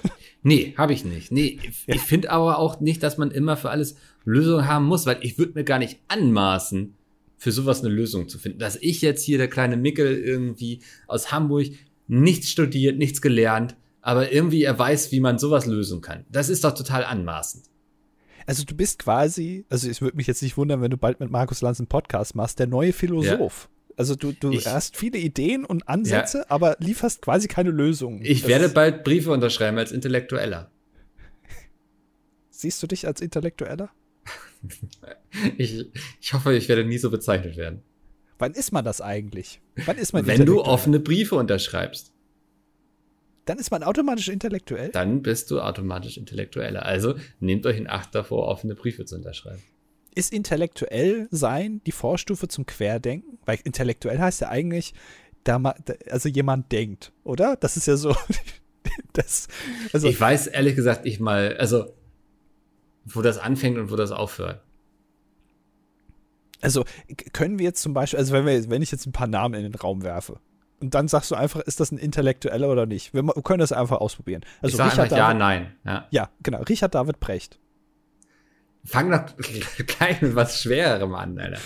[0.48, 1.30] Nee, habe ich nicht.
[1.30, 5.18] Nee, ich finde aber auch nicht, dass man immer für alles Lösungen haben muss, weil
[5.20, 6.96] ich würde mir gar nicht anmaßen,
[7.36, 8.58] für sowas eine Lösung zu finden.
[8.58, 11.68] Dass ich jetzt hier, der kleine Mickel irgendwie aus Hamburg,
[12.08, 16.24] nichts studiert, nichts gelernt, aber irgendwie er weiß, wie man sowas lösen kann.
[16.32, 17.66] Das ist doch total anmaßend.
[18.46, 21.30] Also du bist quasi, also es würde mich jetzt nicht wundern, wenn du bald mit
[21.30, 23.68] Markus Lanz einen Podcast machst, der neue Philosoph.
[23.70, 23.77] Ja.
[23.98, 26.46] Also du, du ich, hast viele Ideen und Ansätze, ja.
[26.50, 28.22] aber lieferst quasi keine Lösung.
[28.22, 30.70] Ich das werde bald Briefe unterschreiben als Intellektueller.
[32.52, 33.90] Siehst du dich als Intellektueller?
[35.58, 35.88] ich,
[36.22, 37.82] ich hoffe, ich werde nie so bezeichnet werden.
[38.38, 39.62] Wann ist man das eigentlich?
[39.88, 42.14] Wann ist man Wenn du offene Briefe unterschreibst.
[43.46, 44.92] Dann ist man automatisch intellektuell?
[44.92, 46.86] Dann bist du automatisch intellektueller.
[46.86, 49.64] Also nehmt euch in Acht davor, offene Briefe zu unterschreiben
[50.18, 53.38] ist intellektuell sein die Vorstufe zum Querdenken?
[53.46, 54.94] Weil intellektuell heißt ja eigentlich,
[55.44, 55.58] da
[56.10, 57.56] also jemand denkt, oder?
[57.56, 58.16] Das ist ja so.
[59.14, 59.48] das,
[59.94, 61.94] also ich weiß ehrlich gesagt nicht mal, also
[63.06, 64.62] wo das anfängt und wo das aufhört.
[66.60, 66.84] Also
[67.34, 69.64] können wir jetzt zum Beispiel, also wenn, wir, wenn ich jetzt ein paar Namen in
[69.64, 70.40] den Raum werfe,
[70.80, 73.14] und dann sagst du einfach, ist das ein Intellektueller oder nicht?
[73.14, 74.44] Wir, können das einfach ausprobieren.
[74.62, 75.76] Also ich sag Richard David, ja, nein.
[75.84, 76.08] Ja.
[76.12, 76.62] ja, genau.
[76.62, 77.58] Richard David Precht.
[78.88, 79.36] Fang doch
[79.86, 81.60] gleich mit was Schwererem an, Alter.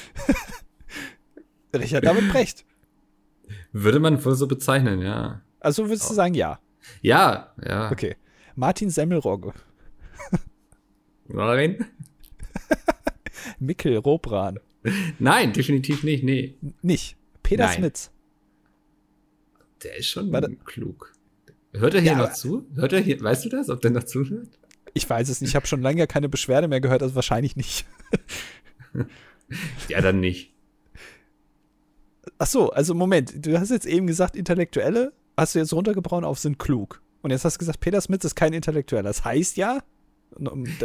[1.76, 2.66] Richard David Brecht.
[3.72, 5.42] Würde man wohl so bezeichnen, ja.
[5.60, 6.60] Also würdest du sagen, ja?
[7.02, 7.92] Ja, ja.
[7.92, 8.18] Okay.
[8.56, 9.54] Martin Semmelrogge.
[11.28, 11.86] Nein.
[13.60, 14.60] Mikkel Robran.
[15.20, 16.56] Nein, definitiv nicht, nee.
[16.82, 17.18] Nicht.
[17.44, 17.78] Peter Nein.
[17.78, 18.12] Smits.
[19.84, 20.56] Der ist schon Warte.
[20.66, 21.14] klug.
[21.74, 22.66] Hört er hier ja, noch zu?
[22.74, 24.58] Hört er hier, weißt du das, ob der noch zuhört?
[24.94, 25.52] Ich weiß es nicht.
[25.52, 27.86] Ich habe schon lange keine Beschwerde mehr gehört, also wahrscheinlich nicht.
[29.88, 30.54] ja, dann nicht.
[32.38, 33.46] Ach so, also Moment.
[33.46, 37.02] Du hast jetzt eben gesagt, Intellektuelle hast du jetzt runtergebrochen auf sind klug.
[37.22, 39.10] Und jetzt hast du gesagt, Peter Smith ist kein Intellektueller.
[39.10, 39.84] Das heißt ja,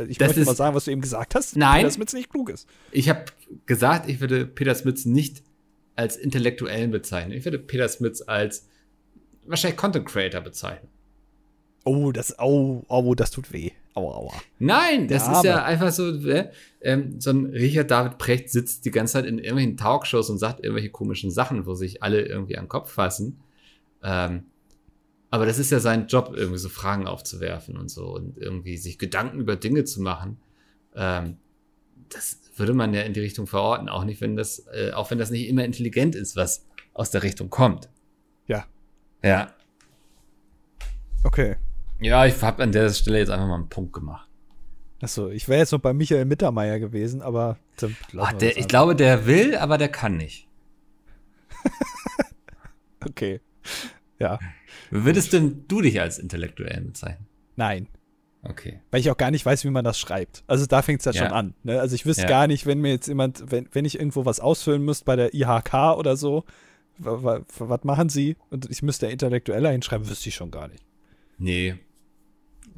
[0.09, 2.51] ich das möchte mal sagen, was du eben gesagt hast, nein, Peter Smith nicht klug
[2.51, 2.69] ist.
[2.91, 3.25] Ich habe
[3.65, 5.43] gesagt, ich würde Peter Smith nicht
[5.95, 7.33] als Intellektuellen bezeichnen.
[7.33, 8.67] Ich würde Peter Smith als
[9.47, 10.89] wahrscheinlich Content Creator bezeichnen.
[11.85, 13.71] Oh, das, oh, oh, das tut weh.
[13.97, 14.43] Aua, aua.
[14.59, 16.51] Nein, das ist ja einfach so, äh,
[16.83, 20.63] ähm, so ein Richard David Precht sitzt die ganze Zeit in irgendwelchen Talkshows und sagt
[20.63, 23.41] irgendwelche komischen Sachen, wo sich alle irgendwie an den Kopf fassen.
[24.03, 24.45] Ähm,
[25.31, 28.99] aber das ist ja sein Job, irgendwie so Fragen aufzuwerfen und so und irgendwie sich
[28.99, 30.37] Gedanken über Dinge zu machen.
[30.95, 31.39] Ähm,
[32.11, 35.19] das würde man ja in die Richtung verorten, auch nicht, wenn das, äh, auch wenn
[35.19, 37.89] das nicht immer intelligent ist, was aus der Richtung kommt.
[38.47, 38.67] Ja.
[39.23, 39.55] Ja.
[41.25, 41.57] Okay.
[42.01, 44.29] Ja, ich habe an der Stelle jetzt einfach mal einen Punkt gemacht.
[45.01, 47.59] Achso, ich wäre jetzt noch bei Michael Mittermeier gewesen, aber
[48.17, 50.49] Ach, der, ich glaube, der will, aber der kann nicht.
[53.05, 53.41] okay.
[54.19, 54.39] Ja.
[54.91, 57.27] Würdest denn du dich als intellektuell bezeichnen?
[57.57, 57.89] Nein.
[58.43, 58.81] Okay.
[58.91, 60.45] Weil ich auch gar nicht weiß, wie man das schreibt.
[60.47, 61.55] Also da fängt es ja, ja, schon an.
[61.65, 61.81] Ne?
[61.81, 62.29] Also ich wüsste ja.
[62.29, 65.35] gar nicht, wenn mir jetzt jemand, wenn, wenn ich irgendwo was ausfüllen müsste bei der
[65.35, 66.45] IHK oder so,
[66.99, 68.37] was machen Sie?
[68.51, 70.85] Und ich müsste intellektueller hinschreiben, wüsste ich schon gar nicht.
[71.39, 71.75] Nee.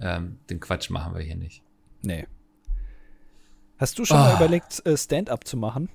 [0.01, 1.63] Ähm, den Quatsch machen wir hier nicht.
[2.03, 2.27] Nee.
[3.79, 4.21] Hast du schon oh.
[4.21, 5.89] mal überlegt, äh, Stand-up zu machen?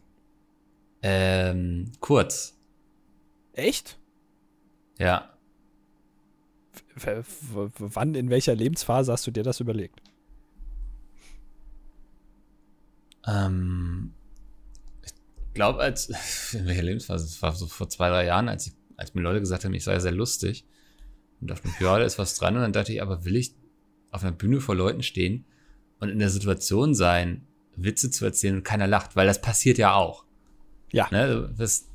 [1.02, 2.58] Ähm, kurz.
[3.54, 4.00] Echt?
[4.98, 5.30] Ja.
[6.96, 7.24] W
[7.78, 10.02] wann, in welcher Lebensphase hast du dir das überlegt?
[13.28, 14.14] Ähm,
[15.04, 15.14] ich
[15.54, 16.08] glaube, als
[16.54, 17.26] in welcher Lebensphase?
[17.26, 19.84] Das war so vor zwei, drei Jahren, als, ich, als mir Leute gesagt haben, ich
[19.84, 20.66] sei sehr lustig.
[21.42, 22.56] Und dachte ja, da ist was dran.
[22.56, 23.56] Und dann dachte ich, aber will ich
[24.14, 25.44] auf einer Bühne vor Leuten stehen
[26.00, 27.46] und in der Situation sein,
[27.76, 30.24] Witze zu erzählen und keiner lacht, weil das passiert ja auch.
[30.92, 31.08] Ja.
[31.12, 31.90] Ne, du wirst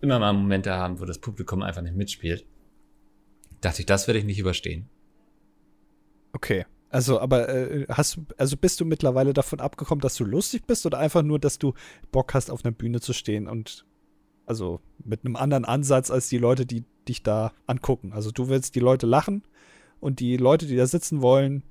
[0.00, 2.44] immer mal Momente haben, wo das Publikum einfach nicht mitspielt.
[3.62, 4.88] Dachte ich, das werde ich nicht überstehen.
[6.32, 6.66] Okay.
[6.90, 10.98] Also, aber äh, hast also bist du mittlerweile davon abgekommen, dass du lustig bist oder
[10.98, 11.72] einfach nur, dass du
[12.12, 13.86] Bock hast, auf einer Bühne zu stehen und
[14.44, 18.12] also mit einem anderen Ansatz als die Leute, die dich da angucken.
[18.12, 19.42] Also du willst die Leute lachen
[20.00, 21.62] und die Leute, die da sitzen wollen,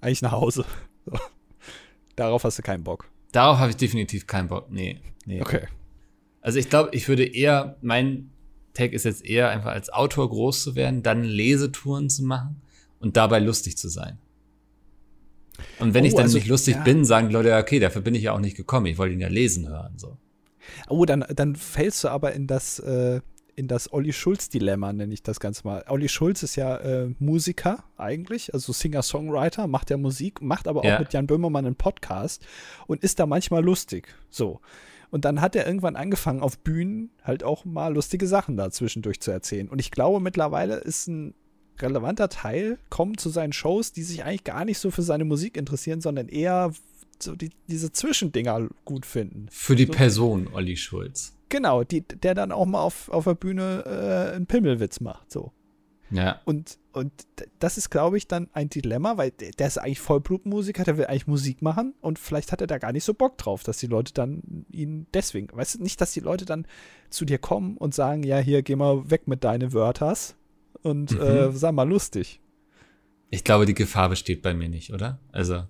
[0.00, 0.64] eigentlich nach Hause.
[1.04, 1.12] So.
[2.16, 3.08] Darauf hast du keinen Bock.
[3.32, 4.70] Darauf habe ich definitiv keinen Bock.
[4.70, 5.40] Nee, nee.
[5.40, 5.66] Okay.
[6.40, 8.30] Also ich glaube, ich würde eher, mein
[8.72, 12.62] Take ist jetzt eher einfach als Autor groß zu werden, dann Lesetouren zu machen
[13.00, 14.18] und dabei lustig zu sein.
[15.78, 16.82] Und wenn oh, ich dann also, nicht lustig ja.
[16.82, 18.86] bin, sagen die Leute, okay, dafür bin ich ja auch nicht gekommen.
[18.86, 19.94] Ich wollte ihn ja lesen hören.
[19.96, 20.18] So.
[20.88, 23.20] Oh, dann, dann fällst du aber in das, äh,
[23.56, 25.82] in das Olli Schulz-Dilemma, nenne ich das Ganze mal.
[25.88, 30.84] Olli Schulz ist ja äh, Musiker eigentlich, also Singer-Songwriter, macht ja Musik, macht aber auch
[30.84, 30.98] ja.
[30.98, 32.46] mit Jan Böhmermann einen Podcast
[32.86, 34.14] und ist da manchmal lustig.
[34.28, 34.60] So.
[35.10, 39.20] Und dann hat er irgendwann angefangen, auf Bühnen halt auch mal lustige Sachen da zwischendurch
[39.20, 39.68] zu erzählen.
[39.68, 41.34] Und ich glaube, mittlerweile ist ein
[41.78, 45.56] relevanter Teil, kommen zu seinen Shows, die sich eigentlich gar nicht so für seine Musik
[45.56, 46.72] interessieren, sondern eher
[47.22, 49.46] so die, diese Zwischendinger gut finden.
[49.50, 51.35] Für die so, Person Olli Schulz.
[51.48, 55.30] Genau, die, der dann auch mal auf, auf der Bühne äh, einen Pimmelwitz macht.
[55.30, 55.52] So.
[56.10, 56.40] Ja.
[56.44, 57.12] Und, und
[57.58, 61.06] das ist, glaube ich, dann ein Dilemma, weil der, der ist eigentlich Vollblutmusiker, der will
[61.06, 63.86] eigentlich Musik machen und vielleicht hat er da gar nicht so Bock drauf, dass die
[63.86, 66.66] Leute dann ihn deswegen, weißt du, nicht, dass die Leute dann
[67.10, 70.36] zu dir kommen und sagen, ja, hier, geh mal weg mit deinen Wörters
[70.82, 71.20] und mhm.
[71.20, 72.40] äh, sei mal lustig.
[73.30, 75.18] Ich glaube, die Gefahr besteht bei mir nicht, oder?
[75.32, 75.64] Also.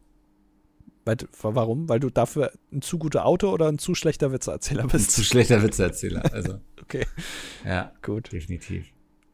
[1.06, 1.88] Weil, warum?
[1.88, 4.94] Weil du dafür ein zu guter Autor oder ein zu schlechter Witzeerzähler bist?
[5.06, 6.58] Ein zu schlechter Witzeerzähler, also.
[6.82, 7.06] okay.
[7.64, 8.32] Ja, gut.
[8.32, 8.88] Definitiv.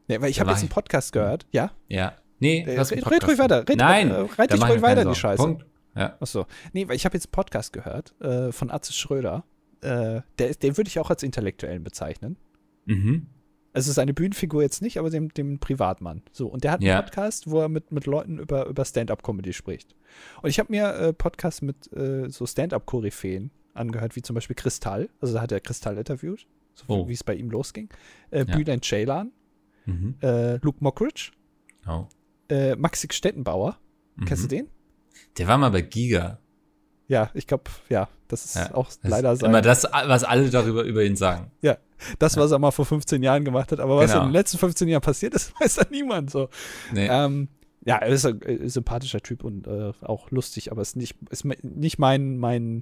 [0.07, 1.71] Nee, weil ich habe jetzt einen Podcast gehört, ja?
[1.87, 2.13] Ja.
[2.37, 3.67] Nee, äh, red, red ruhig weiter.
[3.67, 4.11] Red, Nein.
[4.11, 5.41] Äh, reit dich ruhig weiter, die Scheiße.
[5.41, 5.65] Punkt.
[5.95, 6.15] Ja.
[6.19, 6.45] Achso.
[6.73, 9.43] Nee, weil ich habe jetzt einen Podcast gehört äh, von Atze Schröder.
[9.81, 12.37] Äh, der, den würde ich auch als Intellektuellen bezeichnen.
[12.85, 13.27] Mhm.
[13.73, 16.21] Also seine Bühnenfigur jetzt nicht, aber dem, dem Privatmann.
[16.31, 16.97] So, und der hat ja.
[16.97, 19.95] einen Podcast, wo er mit, mit Leuten über, über Stand-up-Comedy spricht.
[20.43, 25.09] Und ich habe mir äh, Podcasts mit äh, so Stand-up-Koryphäen angehört, wie zum Beispiel Kristall.
[25.19, 26.45] Also da hat er Kristall interviewt,
[26.75, 27.07] so oh.
[27.07, 27.89] wie es bei ihm losging.
[28.29, 28.55] Äh, ja.
[28.55, 29.31] Bülent Ceylan,
[29.85, 30.15] mhm.
[30.21, 31.31] äh, Luke Mockridge,
[31.87, 32.05] oh.
[32.77, 33.79] Maxik Stettenbauer.
[34.15, 34.25] Mhm.
[34.25, 34.67] Kennst du den?
[35.39, 36.39] Der war mal bei Giga.
[37.13, 39.51] Ja, ich glaube, ja, das ist ja, auch leider sein.
[39.51, 41.51] Immer das, was alle darüber über ihn sagen.
[41.61, 41.77] Ja,
[42.17, 42.57] das, was ja.
[42.57, 43.79] er mal vor 15 Jahren gemacht hat.
[43.79, 44.23] Aber was genau.
[44.23, 46.49] in den letzten 15 Jahren passiert ist, weiß da niemand so.
[46.91, 47.07] Nee.
[47.07, 47.49] Ähm,
[47.85, 51.45] ja, er ist ein äh, sympathischer Typ und äh, auch lustig, aber ist nicht, ist
[51.61, 52.81] nicht mein, mein,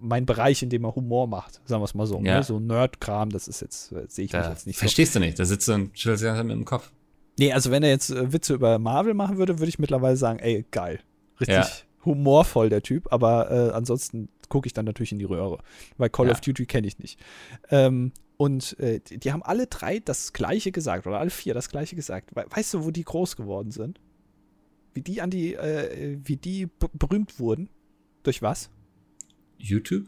[0.00, 2.20] mein Bereich, in dem er Humor macht, sagen wir es mal so.
[2.20, 2.38] Ja.
[2.38, 2.42] Ne?
[2.42, 5.20] So Nerd-Kram, das ist jetzt, äh, sehe ich da mich jetzt nicht Verstehst so.
[5.20, 6.90] du nicht, da sitzt du und schüttelst mit dem Kopf.
[7.38, 10.40] Nee, also wenn er jetzt äh, Witze über Marvel machen würde, würde ich mittlerweile sagen,
[10.40, 10.98] ey, geil.
[11.38, 11.66] Richtig ja.
[12.04, 15.58] Humorvoll, der Typ, aber äh, ansonsten gucke ich dann natürlich in die Röhre,
[15.96, 16.32] weil Call ja.
[16.32, 17.18] of Duty kenne ich nicht.
[17.70, 21.68] Ähm, und äh, die, die, haben alle drei das Gleiche gesagt, oder alle vier das
[21.68, 22.30] Gleiche gesagt.
[22.34, 24.00] Weißt du, wo die groß geworden sind?
[24.94, 27.70] Wie die an die, äh, wie die berühmt wurden?
[28.24, 28.70] Durch was?
[29.58, 30.06] YouTube?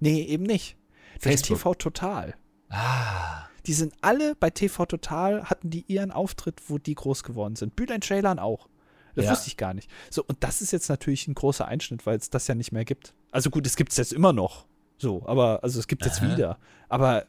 [0.00, 0.76] Nee, eben nicht.
[1.22, 2.34] Durch TV Total.
[2.68, 3.48] Ah.
[3.66, 7.74] Die sind alle bei TV Total, hatten die ihren Auftritt, wo die groß geworden sind.
[7.74, 8.68] Bülent Ceylan auch.
[9.16, 9.32] Das ja.
[9.32, 9.90] wusste ich gar nicht.
[10.10, 12.84] So, und das ist jetzt natürlich ein großer Einschnitt, weil es das ja nicht mehr
[12.84, 13.14] gibt.
[13.32, 14.66] Also gut, es gibt es jetzt immer noch.
[14.98, 16.58] So, aber, also es gibt es jetzt wieder.
[16.88, 17.26] Aber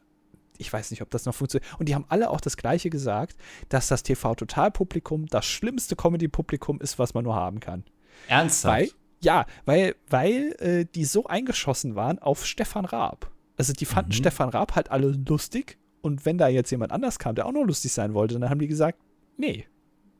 [0.58, 1.68] ich weiß nicht, ob das noch funktioniert.
[1.78, 3.36] Und die haben alle auch das Gleiche gesagt,
[3.68, 7.84] dass das TV-Total-Publikum das schlimmste Comedy-Publikum ist, was man nur haben kann.
[8.28, 8.80] Ernsthaft?
[8.80, 13.30] Weil, ja, weil, weil äh, die so eingeschossen waren auf Stefan Raab.
[13.56, 14.16] Also die fanden mhm.
[14.16, 15.78] Stefan Raab halt alle lustig.
[16.00, 18.60] Und wenn da jetzt jemand anders kam, der auch noch lustig sein wollte, dann haben
[18.60, 18.98] die gesagt,
[19.36, 19.66] nee,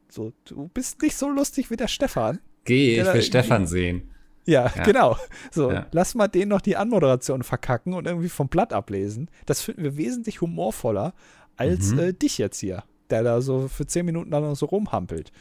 [0.08, 2.40] so, du bist nicht so lustig wie der Stefan.
[2.64, 4.10] Geh, ich will Stefan sehen.
[4.44, 5.16] Ja, ja, genau.
[5.50, 5.86] So, ja.
[5.92, 9.30] lass mal den noch die Anmoderation verkacken und irgendwie vom Blatt ablesen.
[9.44, 11.12] Das finden wir wesentlich humorvoller
[11.56, 11.98] als mhm.
[11.98, 15.32] äh, dich jetzt hier, der da so für zehn Minuten dann noch so rumhampelt.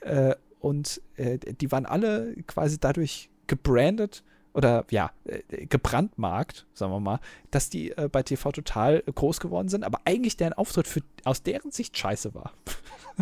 [0.00, 7.00] Äh, und äh, die waren alle quasi dadurch gebrandet oder ja, äh, gebrandmarkt, sagen wir
[7.00, 11.00] mal, dass die äh, bei TV total groß geworden sind, aber eigentlich deren Auftritt für,
[11.24, 12.52] aus deren Sicht scheiße war.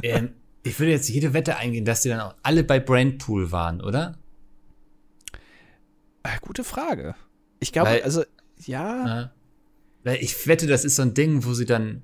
[0.00, 0.34] Ähm,
[0.68, 4.18] ich würde jetzt jede Wette eingehen, dass die dann auch alle bei Brandpool waren, oder?
[6.22, 7.14] Äh, gute Frage.
[7.60, 8.22] Ich glaube, also,
[8.64, 9.06] ja.
[9.06, 9.32] ja.
[10.04, 12.02] Weil ich wette, das ist so ein Ding, wo sie dann,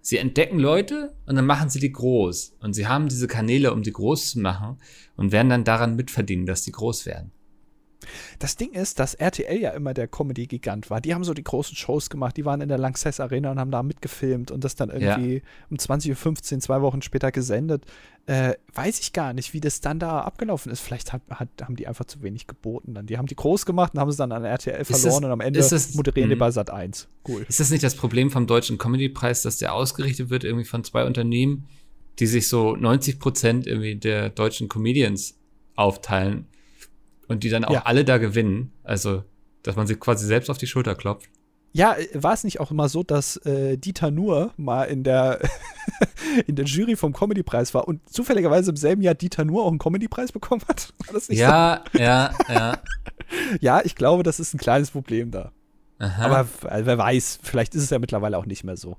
[0.00, 2.56] sie entdecken Leute und dann machen sie die groß.
[2.60, 4.78] Und sie haben diese Kanäle, um die groß zu machen
[5.16, 7.32] und werden dann daran mitverdienen, dass die groß werden.
[8.38, 11.00] Das Ding ist, dass RTL ja immer der Comedy-Gigant war.
[11.00, 13.70] Die haben so die großen Shows gemacht, die waren in der Lanxess Arena und haben
[13.70, 15.40] da mitgefilmt und das dann irgendwie ja.
[15.70, 17.84] um 20.15 Uhr, zwei Wochen später gesendet.
[18.26, 20.80] Äh, weiß ich gar nicht, wie das dann da abgelaufen ist.
[20.80, 23.06] Vielleicht hat, hat, haben die einfach zu wenig geboten dann.
[23.06, 25.40] Die haben die groß gemacht und haben es dann an RTL verloren das, und am
[25.40, 26.40] Ende das, moderieren die mhm.
[26.40, 27.08] bei Sat 1.
[27.26, 27.46] Cool.
[27.48, 31.04] Ist das nicht das Problem vom Deutschen Comedy-Preis, dass der ausgerichtet wird irgendwie von zwei
[31.04, 31.66] Unternehmen,
[32.18, 35.38] die sich so 90 Prozent irgendwie der deutschen Comedians
[35.76, 36.46] aufteilen?
[37.28, 37.82] Und die dann auch ja.
[37.84, 38.72] alle da gewinnen.
[38.82, 39.24] Also,
[39.62, 41.28] dass man sich quasi selbst auf die Schulter klopft.
[41.72, 45.40] Ja, war es nicht auch immer so, dass äh, Dieter Nuhr mal in der,
[46.46, 49.78] in der Jury vom Comedy-Preis war und zufälligerweise im selben Jahr Dieter Nuhr auch einen
[49.78, 50.94] Comedy-Preis bekommen hat?
[51.06, 51.98] War das nicht ja, so?
[51.98, 52.78] ja, ja.
[53.60, 55.52] ja, ich glaube, das ist ein kleines Problem da.
[55.98, 56.24] Aha.
[56.24, 58.96] Aber also, wer weiß, vielleicht ist es ja mittlerweile auch nicht mehr so.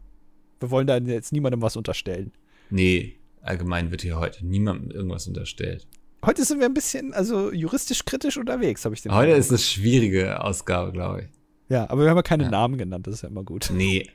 [0.60, 2.32] Wir wollen da jetzt niemandem was unterstellen.
[2.70, 5.88] Nee, allgemein wird hier heute niemandem irgendwas unterstellt.
[6.26, 9.60] Heute sind wir ein bisschen, also juristisch kritisch unterwegs, habe ich den Heute ist eine
[9.60, 11.28] schwierige Ausgabe, glaube ich.
[11.70, 12.50] Ja, aber wir haben ja keine ja.
[12.50, 13.70] Namen genannt, das ist ja immer gut.
[13.74, 14.10] Nee.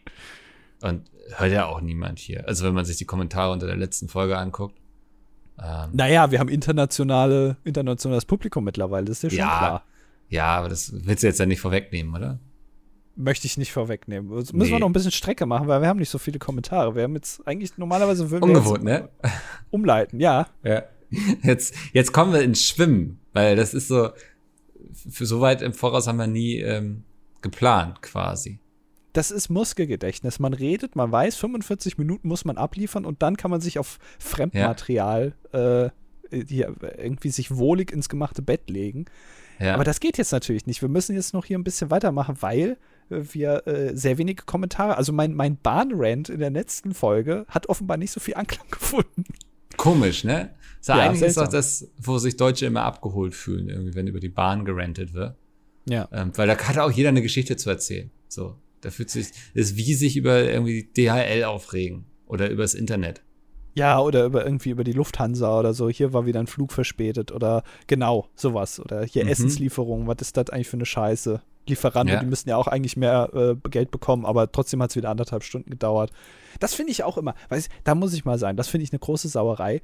[0.80, 1.02] Und
[1.36, 2.46] hört ja auch niemand hier.
[2.48, 4.78] Also, wenn man sich die Kommentare unter der letzten Folge anguckt.
[5.62, 9.84] Ähm, naja, wir haben internationale, internationales Publikum mittlerweile, das ist ja schon ja, klar.
[10.28, 12.38] Ja, aber das willst du jetzt ja nicht vorwegnehmen, oder?
[13.14, 14.34] Möchte ich nicht vorwegnehmen.
[14.38, 14.76] Jetzt müssen nee.
[14.76, 16.96] wir noch ein bisschen Strecke machen, weil wir haben nicht so viele Kommentare.
[16.96, 19.10] Wir haben jetzt eigentlich normalerweise würden Ungewohnt, ne?
[19.70, 20.48] Umleiten, ja.
[20.64, 20.84] Ja.
[21.42, 24.10] Jetzt, jetzt kommen wir ins Schwimmen, weil das ist so,
[24.92, 27.04] für so weit im Voraus haben wir nie ähm,
[27.42, 28.58] geplant, quasi.
[29.12, 30.38] Das ist Muskelgedächtnis.
[30.38, 33.98] Man redet, man weiß, 45 Minuten muss man abliefern und dann kann man sich auf
[34.18, 35.84] Fremdmaterial ja.
[35.84, 35.90] äh,
[36.30, 39.04] hier irgendwie sich wohlig ins gemachte Bett legen.
[39.58, 39.74] Ja.
[39.74, 40.80] Aber das geht jetzt natürlich nicht.
[40.80, 45.12] Wir müssen jetzt noch hier ein bisschen weitermachen, weil wir äh, sehr wenige Kommentare, also
[45.12, 49.24] mein, mein Bahnrant in der letzten Folge hat offenbar nicht so viel Anklang gefunden.
[49.76, 50.50] Komisch, ne?
[50.80, 54.20] So, ja, eigentlich ist doch das, wo sich Deutsche immer abgeholt fühlen, irgendwie, wenn über
[54.20, 55.36] die Bahn gerentet wird.
[55.88, 56.08] Ja.
[56.12, 58.10] Ähm, weil da hat auch jeder eine Geschichte zu erzählen.
[58.28, 63.22] So, da fühlt sich, das ist wie sich über irgendwie DHL aufregen oder übers Internet.
[63.74, 65.88] Ja, oder über irgendwie über die Lufthansa oder so.
[65.88, 68.78] Hier war wieder ein Flug verspätet oder genau sowas.
[68.78, 69.30] Oder hier mhm.
[69.30, 70.06] Essenslieferung.
[70.06, 71.40] Was ist das eigentlich für eine Scheiße?
[71.66, 72.20] Lieferanten, ja.
[72.20, 75.44] die müssen ja auch eigentlich mehr äh, Geld bekommen, aber trotzdem hat es wieder anderthalb
[75.44, 76.10] Stunden gedauert.
[76.60, 78.98] Das finde ich auch immer, weiß, da muss ich mal sagen, das finde ich eine
[78.98, 79.80] große Sauerei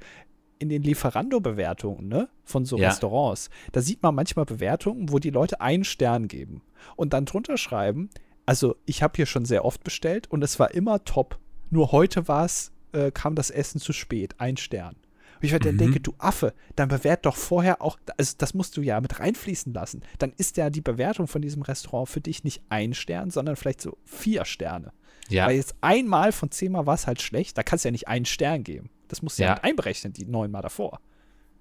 [0.59, 2.89] in den Lieferando-Bewertungen ne, von so ja.
[2.89, 6.61] Restaurants, da sieht man manchmal Bewertungen, wo die Leute einen Stern geben
[6.97, 8.09] und dann drunter schreiben,
[8.45, 11.39] also ich habe hier schon sehr oft bestellt und es war immer top.
[11.69, 14.95] Nur heute war es, äh, kam das Essen zu spät, ein Stern.
[15.39, 15.59] Und ich mhm.
[15.59, 19.19] dann denke, du Affe, dann bewert doch vorher auch, also das musst du ja mit
[19.19, 20.01] reinfließen lassen.
[20.17, 23.81] Dann ist ja die Bewertung von diesem Restaurant für dich nicht ein Stern, sondern vielleicht
[23.81, 24.91] so vier Sterne.
[25.29, 25.47] Ja.
[25.47, 28.25] Weil jetzt einmal von zehnmal war es halt schlecht, da kannst du ja nicht einen
[28.25, 28.89] Stern geben.
[29.07, 30.99] Das musst du ja, ja einberechnen, die neunmal davor.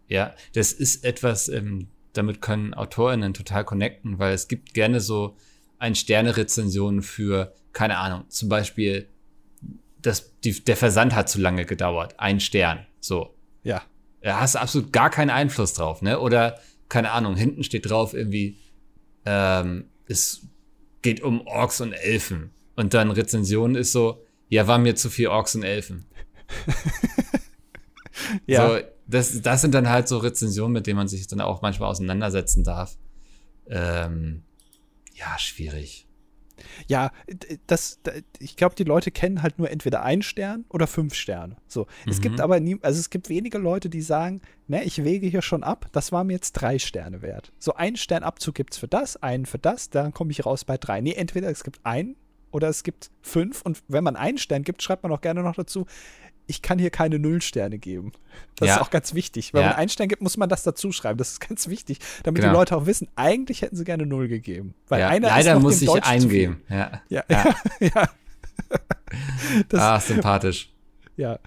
[0.09, 5.37] Ja, das ist etwas, ähm, damit können AutorInnen total connecten, weil es gibt gerne so
[5.79, 9.09] Ein-Sterne-Rezensionen für, keine Ahnung, zum Beispiel,
[10.01, 12.15] das, die, der Versand hat zu lange gedauert.
[12.19, 12.87] Ein Stern.
[13.01, 13.35] So.
[13.69, 13.83] Ja.
[14.23, 16.19] Da hast du absolut gar keinen Einfluss drauf, ne?
[16.21, 16.59] Oder,
[16.89, 18.57] keine Ahnung, hinten steht drauf irgendwie,
[19.27, 20.47] ähm, es
[21.03, 22.51] geht um Orks und Elfen.
[22.77, 26.07] Und dann Rezension ist so, ja, war mir zu viel Orks und Elfen.
[28.47, 28.67] ja.
[28.67, 31.91] So, das, das sind dann halt so Rezensionen, mit denen man sich dann auch manchmal
[31.91, 32.97] auseinandersetzen darf.
[33.69, 34.45] Ähm,
[35.15, 36.08] ja, schwierig.
[36.87, 37.11] Ja,
[37.67, 38.01] das,
[38.39, 41.57] ich glaube, die Leute kennen halt nur entweder einen Stern oder fünf Sterne.
[41.67, 41.83] So.
[42.05, 42.11] Mhm.
[42.11, 45.43] Es gibt aber nie, also es gibt wenige Leute, die sagen, ne, ich wege hier
[45.43, 47.53] schon ab, das war mir jetzt drei Sterne wert.
[47.59, 50.77] So einen Sternabzug gibt es für das, einen für das, dann komme ich raus bei
[50.77, 51.01] drei.
[51.01, 52.17] Nee, entweder es gibt einen
[52.51, 55.55] oder es gibt fünf und wenn man einen Stern gibt, schreibt man auch gerne noch
[55.55, 55.87] dazu,
[56.49, 58.13] ich kann hier keine Nullsterne geben.
[58.57, 58.75] Das ja.
[58.75, 59.55] ist auch ganz wichtig.
[59.55, 59.69] Wenn ja.
[59.69, 61.19] man einen Stern gibt, muss man das dazu schreiben.
[61.19, 62.53] Das ist ganz wichtig, damit genau.
[62.53, 64.75] die Leute auch wissen, eigentlich hätten sie gerne Null gegeben.
[64.89, 65.09] Weil ja.
[65.09, 66.63] einer Leider muss ich eingeben.
[66.69, 67.03] Ja.
[67.09, 67.25] Ja.
[67.29, 67.55] ja.
[69.69, 70.73] das, ah, sympathisch.
[71.17, 71.39] Ja.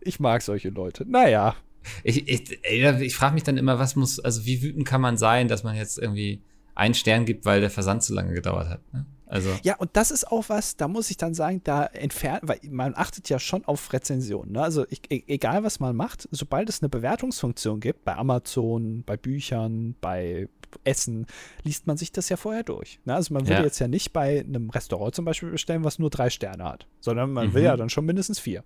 [0.00, 1.04] Ich mag solche Leute.
[1.06, 1.54] Naja.
[2.02, 5.48] Ich, ich, ich frage mich dann immer, was muss, also wie wütend kann man sein,
[5.48, 6.42] dass man jetzt irgendwie
[6.74, 8.80] einen Stern gibt, weil der Versand zu lange gedauert hat.
[8.92, 9.06] Ne?
[9.28, 9.50] Also.
[9.62, 12.94] Ja, und das ist auch was, da muss ich dann sagen, da entfernt, weil man
[12.96, 14.52] achtet ja schon auf Rezensionen.
[14.52, 14.62] Ne?
[14.62, 19.16] Also ich, e, egal, was man macht, sobald es eine Bewertungsfunktion gibt, bei Amazon, bei
[19.16, 20.48] Büchern, bei
[20.84, 21.26] Essen,
[21.62, 23.00] liest man sich das ja vorher durch.
[23.04, 23.14] Ne?
[23.14, 23.64] Also man würde ja.
[23.64, 27.32] jetzt ja nicht bei einem Restaurant zum Beispiel bestellen, was nur drei Sterne hat, sondern
[27.32, 27.54] man mhm.
[27.54, 28.64] will ja dann schon mindestens vier.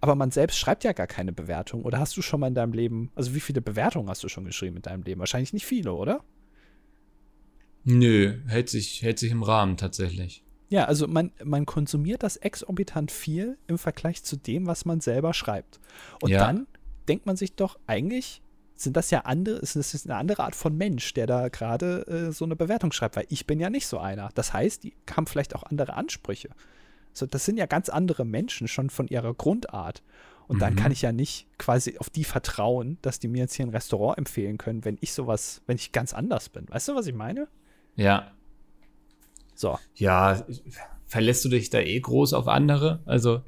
[0.00, 1.84] Aber man selbst schreibt ja gar keine Bewertung.
[1.84, 4.44] Oder hast du schon mal in deinem Leben, also wie viele Bewertungen hast du schon
[4.44, 5.20] geschrieben in deinem Leben?
[5.20, 6.22] Wahrscheinlich nicht viele, oder?
[7.84, 10.44] Nö, hält sich, hält sich im Rahmen tatsächlich.
[10.68, 15.34] Ja, also man, man konsumiert das exorbitant viel im Vergleich zu dem, was man selber
[15.34, 15.80] schreibt.
[16.22, 16.38] Und ja.
[16.38, 16.66] dann
[17.08, 18.40] denkt man sich doch, eigentlich
[18.76, 22.32] sind das ja andere, ist das eine andere Art von Mensch, der da gerade äh,
[22.32, 24.30] so eine Bewertung schreibt, weil ich bin ja nicht so einer.
[24.34, 26.50] Das heißt, die haben vielleicht auch andere Ansprüche.
[27.12, 30.02] So, das sind ja ganz andere Menschen schon von ihrer Grundart.
[30.46, 30.60] Und mhm.
[30.60, 33.70] dann kann ich ja nicht quasi auf die vertrauen, dass die mir jetzt hier ein
[33.70, 36.68] Restaurant empfehlen können, wenn ich sowas, wenn ich ganz anders bin.
[36.68, 37.48] Weißt du, was ich meine?
[37.96, 38.32] Ja.
[39.54, 39.78] So.
[39.94, 40.44] Ja,
[41.06, 43.00] verlässt du dich da eh groß auf andere?
[43.04, 43.42] Also,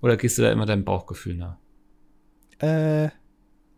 [0.00, 1.56] oder gehst du da immer deinem Bauchgefühl nach?
[2.58, 3.10] Äh,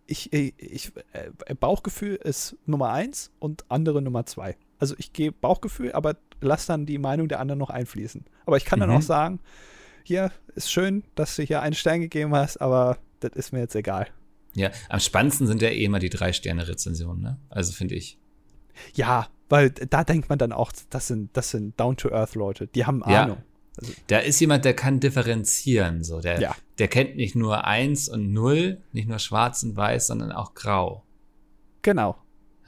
[0.06, 4.56] ich, ich, ich äh, Bauchgefühl ist Nummer eins und andere Nummer zwei.
[4.78, 8.24] Also ich gehe Bauchgefühl, aber lass dann die Meinung der anderen noch einfließen.
[8.44, 8.82] Aber ich kann mhm.
[8.82, 9.40] dann auch sagen,
[10.02, 13.74] hier ist schön, dass du hier einen Stern gegeben hast, aber das ist mir jetzt
[13.74, 14.08] egal.
[14.54, 17.38] Ja, am spannendsten sind ja eh immer die Drei-Sterne-Rezensionen, ne?
[17.50, 18.18] Also finde ich.
[18.94, 23.38] Ja, weil da denkt man dann auch, das sind, das sind Down-to-Earth-Leute, die haben Ahnung.
[23.38, 23.44] Ja.
[23.78, 26.20] Also, da ist jemand, der kann differenzieren, so.
[26.20, 26.56] Der, ja.
[26.78, 31.04] der kennt nicht nur eins und null, nicht nur schwarz und weiß, sondern auch grau.
[31.82, 32.16] Genau.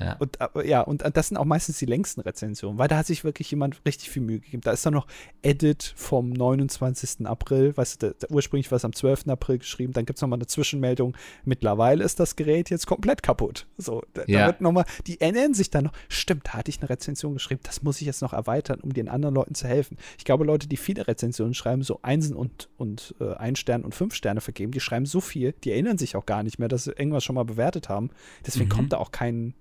[0.01, 0.17] Ja.
[0.19, 3.25] Und, äh, ja, und das sind auch meistens die längsten Rezensionen, weil da hat sich
[3.25, 4.61] wirklich jemand richtig viel Mühe gegeben.
[4.63, 5.07] Da ist dann noch
[5.43, 7.27] Edit vom 29.
[7.27, 9.29] April, weißt du, der, ursprünglich war es am 12.
[9.29, 11.17] April geschrieben, dann gibt es nochmal eine Zwischenmeldung.
[11.45, 13.67] Mittlerweile ist das Gerät jetzt komplett kaputt.
[13.77, 14.41] So, da, ja.
[14.41, 17.61] da wird nochmal, die erinnern sich dann noch, stimmt, da hatte ich eine Rezension geschrieben,
[17.65, 19.99] das muss ich jetzt noch erweitern, um den anderen Leuten zu helfen.
[20.17, 23.95] Ich glaube, Leute, die viele Rezensionen schreiben, so Einsen und, und äh, ein Stern und
[23.95, 26.85] fünf Sterne vergeben, die schreiben so viel, die erinnern sich auch gar nicht mehr, dass
[26.85, 28.11] sie irgendwas schon mal bewertet haben.
[28.47, 28.73] Deswegen mhm.
[28.73, 29.55] kommt da auch kein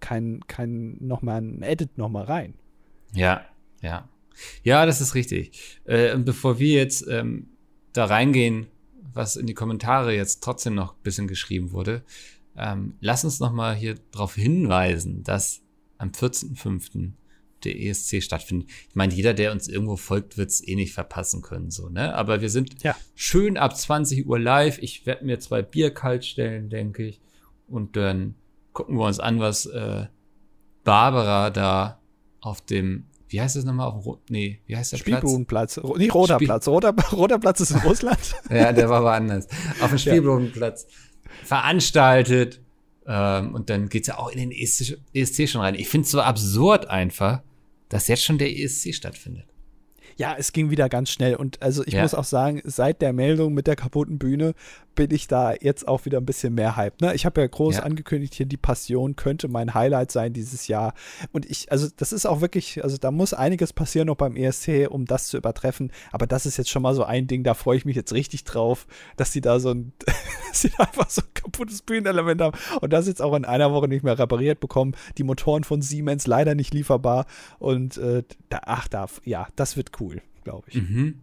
[0.00, 2.54] kein, kein nochmal ein Edit nochmal rein.
[3.12, 3.44] Ja,
[3.80, 4.08] ja.
[4.62, 5.80] Ja, das ist richtig.
[5.84, 7.50] Äh, bevor wir jetzt ähm,
[7.92, 8.66] da reingehen,
[9.12, 12.02] was in die Kommentare jetzt trotzdem noch ein bisschen geschrieben wurde,
[12.56, 15.62] ähm, lass uns nochmal hier darauf hinweisen, dass
[15.98, 17.12] am 14.05.
[17.64, 18.68] der ESC stattfindet.
[18.88, 22.14] Ich meine, jeder, der uns irgendwo folgt, wird es eh nicht verpassen können, so, ne?
[22.14, 22.96] Aber wir sind ja.
[23.14, 24.78] schön ab 20 Uhr live.
[24.78, 27.20] Ich werde mir zwei Bier kalt stellen, denke ich.
[27.66, 28.34] Und dann
[28.74, 30.06] gucken wir uns an, was äh,
[30.82, 32.00] Barbara da
[32.40, 33.88] auf dem, wie heißt das nochmal?
[33.88, 35.80] Auf dem, nee, wie heißt der Spielbodenplatz.
[35.80, 35.96] Platz?
[35.96, 36.68] Nicht Roter Spiel Platz.
[36.68, 38.34] Roter, Roter Platz ist in Russland.
[38.50, 39.48] ja, der war woanders.
[39.80, 41.30] Auf dem Spielbodenplatz ja.
[41.44, 42.60] veranstaltet.
[43.06, 45.74] Ähm, und dann geht's ja auch in den ESC, ESC schon rein.
[45.74, 47.42] Ich finde es so absurd einfach,
[47.88, 49.46] dass jetzt schon der ESC stattfindet.
[50.16, 51.34] Ja, es ging wieder ganz schnell.
[51.34, 52.02] Und also ich ja.
[52.02, 54.54] muss auch sagen, seit der Meldung mit der kaputten Bühne
[54.94, 57.00] bin ich da jetzt auch wieder ein bisschen mehr Hype.
[57.00, 57.14] Ne?
[57.14, 57.82] Ich habe ja groß ja.
[57.82, 60.94] angekündigt, hier die Passion könnte mein Highlight sein dieses Jahr.
[61.32, 64.88] Und ich, also das ist auch wirklich, also da muss einiges passieren noch beim ESC,
[64.88, 65.92] um das zu übertreffen.
[66.12, 68.44] Aber das ist jetzt schon mal so ein Ding, da freue ich mich jetzt richtig
[68.44, 68.86] drauf,
[69.16, 69.92] dass sie da so ein,
[70.48, 73.72] dass sie da einfach so ein kaputtes Bühnenelement haben und das jetzt auch in einer
[73.72, 74.94] Woche nicht mehr repariert bekommen.
[75.18, 77.26] Die Motoren von Siemens leider nicht lieferbar.
[77.58, 80.76] Und äh, da, ach, da, ja, das wird cool, glaube ich.
[80.76, 81.20] Mhm.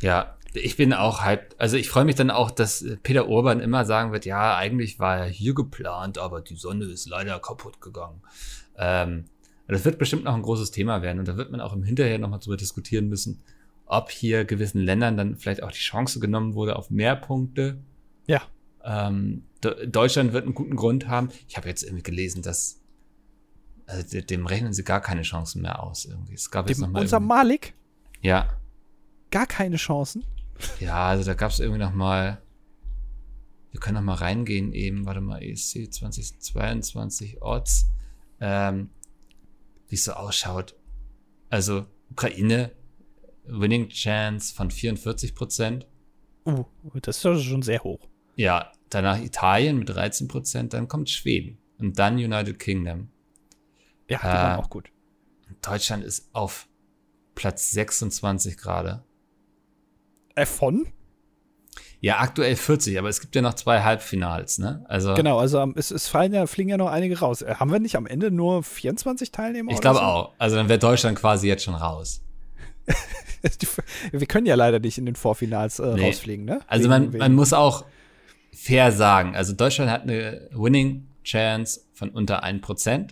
[0.00, 3.84] Ja, ich bin auch halt, also ich freue mich dann auch, dass Peter Urban immer
[3.84, 8.22] sagen wird, ja, eigentlich war er hier geplant, aber die Sonne ist leider kaputt gegangen.
[8.76, 9.26] Ähm,
[9.68, 12.18] das wird bestimmt noch ein großes Thema werden und da wird man auch im Hinterher
[12.18, 13.42] nochmal drüber diskutieren müssen,
[13.86, 17.78] ob hier gewissen Ländern dann vielleicht auch die Chance genommen wurde auf mehr Punkte.
[18.26, 18.42] Ja.
[18.84, 21.28] Ähm, Deutschland wird einen guten Grund haben.
[21.48, 22.80] Ich habe jetzt irgendwie gelesen, dass
[23.86, 26.04] also dem rechnen sie gar keine Chancen mehr aus.
[26.04, 26.34] Irgendwie.
[26.34, 27.74] Es gab dem, jetzt noch mal unser Malik?
[28.22, 28.48] Ja.
[29.30, 30.24] Gar keine Chancen?
[30.80, 32.42] Ja, also da gab es irgendwie noch mal.
[33.70, 35.06] Wir können noch mal reingehen eben.
[35.06, 37.90] Warte mal, ESC 2022 Odds.
[38.40, 38.90] Ähm,
[39.88, 40.74] wie es so ausschaut.
[41.50, 42.72] Also Ukraine
[43.44, 45.86] Winning Chance von 44 Prozent.
[46.46, 46.64] Uh,
[47.02, 48.08] das ist also schon sehr hoch.
[48.36, 53.08] Ja, danach Italien mit 13 Prozent, dann kommt Schweden und dann United Kingdom.
[54.08, 54.90] Ja, die äh, waren auch gut.
[55.62, 56.68] Deutschland ist auf
[57.34, 59.04] Platz 26 gerade.
[60.34, 60.86] Äh, von?
[62.02, 64.84] Ja, aktuell 40, aber es gibt ja noch zwei Halbfinals, ne?
[64.88, 67.42] Also genau, also es, es fallen ja, fliegen ja noch einige raus.
[67.42, 69.70] Äh, haben wir nicht am Ende nur 24 Teilnehmer?
[69.72, 70.04] Ich glaube so?
[70.04, 70.32] auch.
[70.38, 72.22] Also dann wäre Deutschland quasi jetzt schon raus.
[74.12, 76.06] wir können ja leider nicht in den Vorfinals äh, nee.
[76.06, 76.60] rausfliegen, ne?
[76.68, 77.18] Also wegen, man, wegen.
[77.18, 77.84] man muss auch
[78.52, 83.10] fair sagen, also Deutschland hat eine Winning Chance von unter 1%.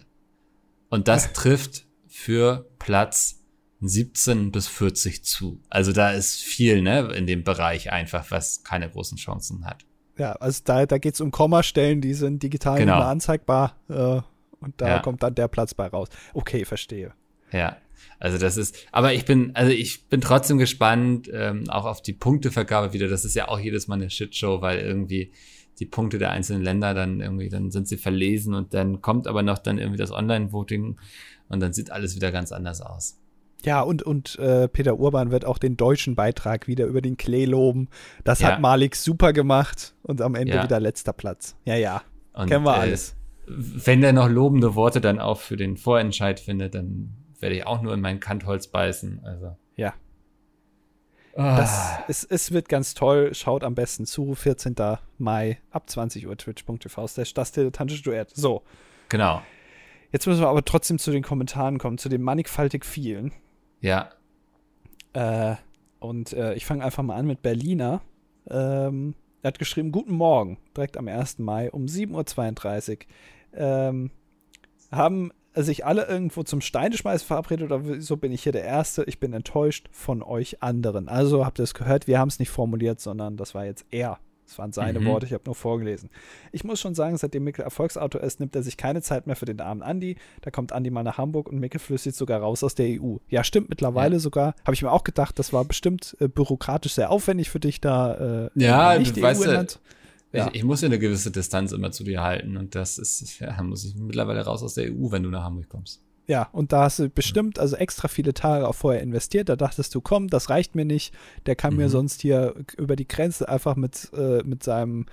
[0.88, 3.37] Und das trifft für Platz
[3.80, 5.60] 17 bis 40 zu.
[5.70, 9.84] Also da ist viel, ne, in dem Bereich einfach, was keine großen Chancen hat.
[10.16, 13.00] Ja, also da, da geht es um Kommastellen, die sind digital genau.
[13.00, 13.76] anzeigbar.
[13.88, 14.20] Äh,
[14.60, 14.98] und da ja.
[14.98, 16.08] kommt dann der Platz bei raus.
[16.34, 17.12] Okay, verstehe.
[17.52, 17.76] Ja.
[18.20, 22.12] Also das ist, aber ich bin, also ich bin trotzdem gespannt, ähm, auch auf die
[22.12, 23.08] Punktevergabe wieder.
[23.08, 25.32] Das ist ja auch jedes Mal eine Shitshow, weil irgendwie
[25.78, 29.44] die Punkte der einzelnen Länder dann irgendwie, dann sind sie verlesen und dann kommt aber
[29.44, 30.98] noch dann irgendwie das Online-Voting
[31.48, 33.18] und dann sieht alles wieder ganz anders aus.
[33.64, 37.44] Ja, und, und äh, Peter Urban wird auch den deutschen Beitrag wieder über den Klee
[37.44, 37.88] loben.
[38.24, 38.52] Das ja.
[38.52, 40.62] hat Malik super gemacht und am Ende ja.
[40.62, 41.56] wieder letzter Platz.
[41.64, 42.02] Ja, ja.
[42.34, 43.16] Und, Kennen wir äh, alles.
[43.46, 47.82] Wenn der noch lobende Worte dann auch für den Vorentscheid findet, dann werde ich auch
[47.82, 49.20] nur in mein Kantholz beißen.
[49.24, 49.56] Also.
[49.74, 49.94] Ja.
[51.34, 51.56] Ah.
[51.56, 53.34] Das, es, es wird ganz toll.
[53.34, 54.34] Schaut am besten zu.
[54.34, 54.76] 14.
[55.18, 58.30] Mai ab 20 Uhr twitch.tv slash das dilettantische Duett.
[58.34, 58.62] So.
[59.08, 59.42] Genau.
[60.12, 63.32] Jetzt müssen wir aber trotzdem zu den Kommentaren kommen, zu den mannigfaltig vielen.
[63.80, 64.10] Ja.
[65.12, 65.56] Äh,
[66.00, 68.02] und äh, ich fange einfach mal an mit Berliner.
[68.48, 71.38] Ähm, er hat geschrieben, guten Morgen, direkt am 1.
[71.38, 73.60] Mai um 7.32 Uhr.
[73.60, 74.10] Ähm,
[74.90, 79.04] haben sich alle irgendwo zum Steineschmeißen verabredet oder so bin ich hier der Erste.
[79.04, 81.08] Ich bin enttäuscht von euch anderen.
[81.08, 84.18] Also habt ihr es gehört, wir haben es nicht formuliert, sondern das war jetzt er.
[84.48, 85.04] Das waren seine mhm.
[85.04, 86.08] Worte, ich habe nur vorgelesen.
[86.52, 89.44] Ich muss schon sagen, seitdem Mikkel Erfolgsautor ist, nimmt er sich keine Zeit mehr für
[89.44, 90.16] den armen Andi.
[90.40, 93.16] Da kommt Andi mal nach Hamburg und Mikkel flüssigt sogar raus aus der EU.
[93.28, 94.20] Ja, stimmt, mittlerweile ja.
[94.20, 94.54] sogar.
[94.64, 98.46] Habe ich mir auch gedacht, das war bestimmt äh, bürokratisch sehr aufwendig für dich da.
[98.46, 99.44] Äh, ja, nicht du weißt
[100.32, 100.48] ja.
[100.48, 103.62] Ich, ich, muss ja eine gewisse Distanz immer zu dir halten und das ist, ja,
[103.62, 106.02] muss ich mittlerweile raus aus der EU, wenn du nach Hamburg kommst.
[106.28, 109.48] Ja, und da hast du bestimmt also extra viele Tage auch vorher investiert.
[109.48, 111.14] Da dachtest du, komm, das reicht mir nicht.
[111.46, 111.78] Der kann mhm.
[111.78, 115.06] mir sonst hier über die Grenze einfach mit, äh, mit seinem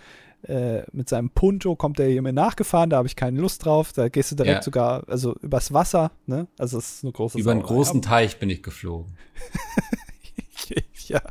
[0.44, 3.94] äh, mit seinem Punto kommt er hier mir nachgefahren, da habe ich keine Lust drauf.
[3.94, 4.62] Da gehst du direkt ja.
[4.62, 6.48] sogar, also übers Wasser, ne?
[6.60, 9.18] Also es ist eine große Über einen großen Teich bin ich geflogen.
[11.08, 11.22] ja.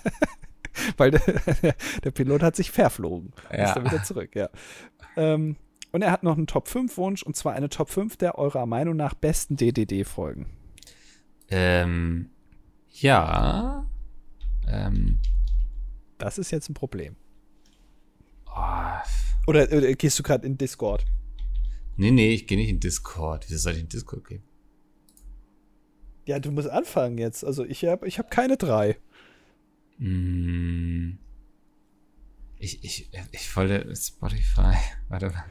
[0.96, 1.20] Weil der,
[2.04, 3.32] der, Pilot hat sich verflogen.
[3.50, 3.68] Ja.
[3.68, 4.48] Ist dann wieder zurück, ja.
[5.16, 5.56] Ähm,
[5.92, 8.66] und er hat noch einen Top 5 Wunsch und zwar eine Top 5 der eurer
[8.66, 10.46] Meinung nach besten DDD-Folgen.
[11.50, 12.30] Ähm,
[12.90, 13.86] ja.
[14.66, 15.20] Ähm.
[16.18, 17.16] Das ist jetzt ein Problem.
[18.46, 18.98] Oh.
[19.46, 21.04] Oder, oder, gehst du gerade in Discord?
[21.96, 23.46] Nee, nee, ich gehe nicht in Discord.
[23.48, 24.42] Wieso soll ich in Discord gehen?
[26.26, 27.44] Ja, du musst anfangen jetzt.
[27.44, 28.98] Also ich habe ich hab keine drei.
[29.96, 31.18] Mm.
[32.58, 34.74] Ich, ich, ich wollte Spotify.
[35.08, 35.44] Warte mal.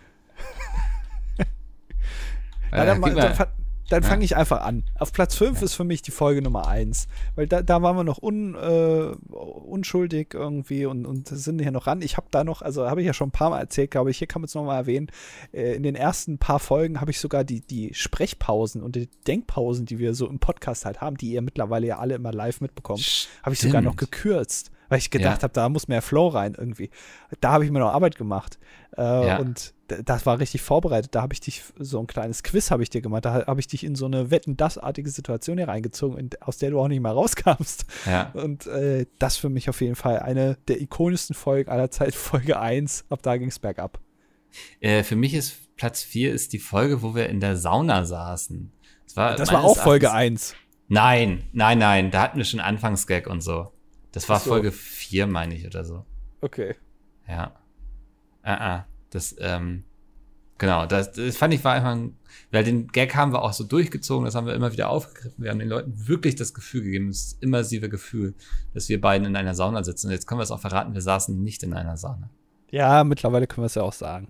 [2.71, 3.47] Ja, dann, dann, dann,
[3.89, 4.83] dann fange ich einfach an.
[4.95, 5.65] Auf Platz 5 ja.
[5.65, 7.07] ist für mich die Folge Nummer 1.
[7.35, 11.87] Weil da, da waren wir noch un, äh, unschuldig irgendwie und, und sind hier noch
[11.87, 12.01] ran.
[12.01, 14.17] Ich habe da noch, also habe ich ja schon ein paar Mal erzählt, glaube ich,
[14.17, 15.07] hier kann man es nochmal erwähnen.
[15.53, 19.85] Äh, in den ersten paar Folgen habe ich sogar die, die Sprechpausen und die Denkpausen,
[19.85, 23.29] die wir so im Podcast halt haben, die ihr mittlerweile ja alle immer live mitbekommt,
[23.43, 25.43] habe ich sogar noch gekürzt weil ich gedacht ja.
[25.43, 26.89] habe, da muss mehr Flow rein irgendwie.
[27.39, 28.57] Da habe ich mir noch Arbeit gemacht.
[28.97, 29.37] Äh, ja.
[29.37, 31.15] Und das war richtig vorbereitet.
[31.15, 33.25] Da habe ich dich, so ein kleines Quiz habe ich dir gemacht.
[33.25, 36.87] Da habe ich dich in so eine Wetten-das-artige Situation hier reingezogen, aus der du auch
[36.87, 37.85] nicht mal rauskamst.
[38.05, 38.31] Ja.
[38.33, 42.59] Und äh, das für mich auf jeden Fall eine der ikonischsten Folgen aller Zeit, Folge
[42.59, 43.05] 1.
[43.09, 43.99] Ab da ging es bergab.
[44.79, 48.71] Äh, für mich ist Platz 4 ist die Folge, wo wir in der Sauna saßen.
[49.05, 50.55] Das war, das war auch Folge 1.
[50.89, 52.11] Nein, nein, nein.
[52.11, 53.71] Da hatten wir schon Anfangsgag und so.
[54.11, 54.51] Das war so.
[54.51, 56.05] Folge 4, meine ich, oder so.
[56.41, 56.75] Okay.
[57.27, 57.53] Ja.
[58.43, 58.85] Ah, ah.
[59.09, 59.83] Das, ähm,
[60.57, 62.15] genau, das, das fand ich war einfach ein,
[62.51, 65.43] weil den Gag haben wir auch so durchgezogen, das haben wir immer wieder aufgegriffen.
[65.43, 68.33] Wir haben den Leuten wirklich das Gefühl gegeben, das immersive Gefühl,
[68.73, 70.07] dass wir beiden in einer Sauna sitzen.
[70.07, 72.29] Und jetzt können wir es auch verraten, wir saßen nicht in einer Sauna.
[72.69, 74.29] Ja, mittlerweile können wir es ja auch sagen.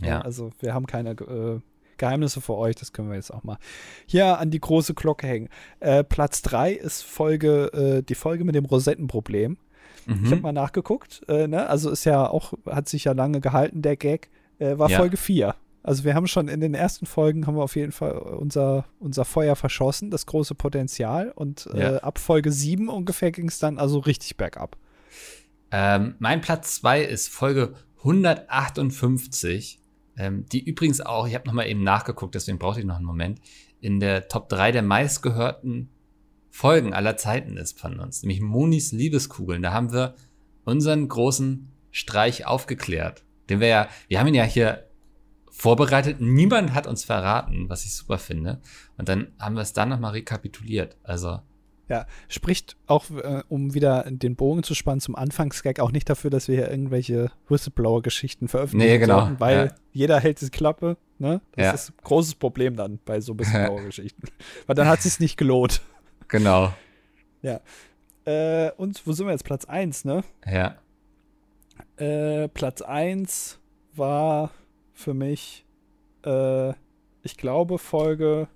[0.00, 0.20] Ja.
[0.20, 1.60] Also wir haben keine äh,
[1.98, 3.58] Geheimnisse für euch, das können wir jetzt auch mal
[4.06, 5.48] hier an die große Glocke hängen.
[5.80, 9.58] Äh, Platz 3 ist Folge, äh, die Folge mit dem Rosettenproblem.
[10.06, 10.24] Mhm.
[10.24, 11.68] Ich habe mal nachgeguckt, äh, ne?
[11.68, 14.98] also ist ja auch, hat sich ja lange gehalten, der Gag, äh, war ja.
[14.98, 15.54] Folge 4.
[15.86, 19.24] Also wir haben schon in den ersten Folgen haben wir auf jeden Fall unser, unser
[19.24, 21.32] Feuer verschossen, das große Potenzial.
[21.32, 21.96] Und äh, ja.
[21.98, 24.76] ab Folge 7 ungefähr ging es dann also richtig bergab.
[25.70, 29.78] Ähm, mein Platz 2 ist Folge 158,
[30.18, 33.40] ähm, die übrigens auch, ich habe nochmal eben nachgeguckt, deswegen brauchte ich noch einen Moment,
[33.80, 35.90] in der Top 3 der meistgehörten
[36.50, 39.62] Folgen aller Zeiten ist von uns, nämlich Monis Liebeskugeln.
[39.62, 40.14] Da haben wir
[40.64, 43.24] unseren großen Streich aufgeklärt.
[43.50, 44.88] Den wir ja, wir haben ihn ja hier
[45.50, 46.20] vorbereitet.
[46.20, 48.60] Niemand hat uns verraten, was ich super finde.
[48.96, 50.96] Und dann haben wir es dann nochmal rekapituliert.
[51.02, 51.40] Also
[51.88, 56.30] Ja, spricht auch, äh, um wieder den Bogen zu spannen zum Anfangsgag, auch nicht dafür,
[56.30, 58.92] dass wir hier irgendwelche Whistleblower-Geschichten veröffentlichen.
[58.92, 59.20] Nee, genau.
[59.20, 59.74] Sollten, weil ja.
[59.92, 60.96] jeder hält die Klappe.
[61.18, 61.40] Ne?
[61.52, 61.72] Das ja.
[61.72, 64.22] ist ein großes Problem dann bei so Whistleblower-Geschichten.
[64.66, 65.80] weil dann hat es sich nicht gelohnt.
[66.28, 66.74] Genau.
[67.40, 67.60] Ja.
[68.24, 69.44] Äh, und wo sind wir jetzt?
[69.44, 70.24] Platz 1, ne?
[70.44, 70.74] Ja.
[71.98, 73.60] Äh, Platz 1
[73.94, 74.50] war
[74.92, 75.64] für mich,
[76.24, 76.70] äh,
[77.22, 78.48] ich glaube, Folge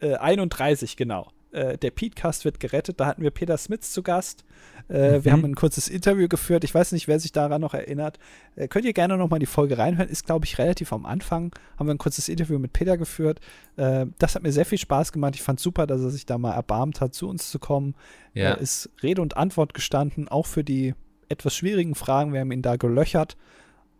[0.00, 2.98] 31, äh, genau äh, der Petecast wird gerettet.
[2.98, 4.44] Da hatten wir Peter Smits zu Gast.
[4.88, 5.24] Äh, mhm.
[5.24, 6.64] Wir haben ein kurzes Interview geführt.
[6.64, 8.18] Ich weiß nicht, wer sich daran noch erinnert.
[8.56, 10.08] Äh, könnt ihr gerne noch mal die Folge reinhören.
[10.08, 11.52] Ist, glaube ich, relativ am Anfang.
[11.78, 13.40] Haben wir ein kurzes Interview mit Peter geführt.
[13.76, 15.34] Äh, das hat mir sehr viel Spaß gemacht.
[15.34, 17.94] Ich fand super, dass er sich da mal erbarmt hat, zu uns zu kommen.
[18.34, 18.50] Ja.
[18.50, 20.94] Er ist Rede und Antwort gestanden, auch für die
[21.28, 22.32] etwas schwierigen Fragen.
[22.32, 23.36] Wir haben ihn da gelöchert.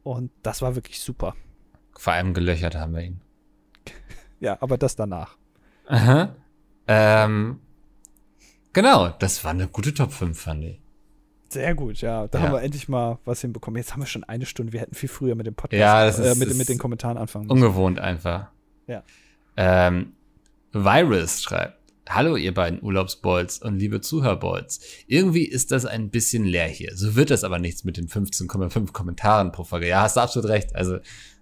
[0.03, 1.35] Und das war wirklich super.
[1.97, 3.21] Vor allem gelöchert haben wir ihn.
[4.41, 5.37] ja, aber das danach.
[5.87, 6.35] Aha.
[6.87, 7.61] Ähm,
[8.73, 10.81] genau, das war eine gute Top 5, fand ich.
[11.49, 12.27] Sehr gut, ja.
[12.29, 12.45] Da ja.
[12.45, 13.77] haben wir endlich mal was hinbekommen.
[13.77, 14.73] Jetzt haben wir schon eine Stunde.
[14.73, 17.19] Wir hätten viel früher mit dem Podcast, ja, das äh, ist, mit, mit den Kommentaren
[17.19, 17.63] anfangen müssen.
[17.63, 18.49] Ungewohnt einfach.
[18.87, 19.03] Ja.
[19.57, 20.13] Ähm,
[20.73, 24.81] Virus schreibt, Hallo ihr beiden Urlaubsbolz und liebe Zuhörbolz.
[25.07, 26.97] Irgendwie ist das ein bisschen leer hier.
[26.97, 29.89] So wird das aber nichts mit den 15,5 Kommentaren pro Folge.
[29.89, 30.75] Ja, hast du absolut recht.
[30.75, 30.99] Also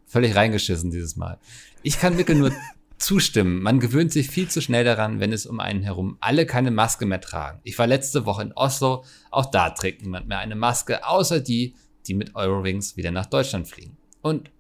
[0.07, 1.39] völlig reingeschissen dieses Mal.
[1.83, 2.53] Ich kann Mikkel nur
[3.01, 3.63] zustimmen.
[3.63, 7.07] Man gewöhnt sich viel zu schnell daran, wenn es um einen herum alle keine Maske
[7.07, 7.61] mehr tragen.
[7.65, 11.75] Ich war letzte Woche in Oslo, auch da trägt niemand mehr eine Maske, außer die,
[12.07, 13.97] die mit Eurowings wieder nach Deutschland fliegen.
[14.23, 14.51] Und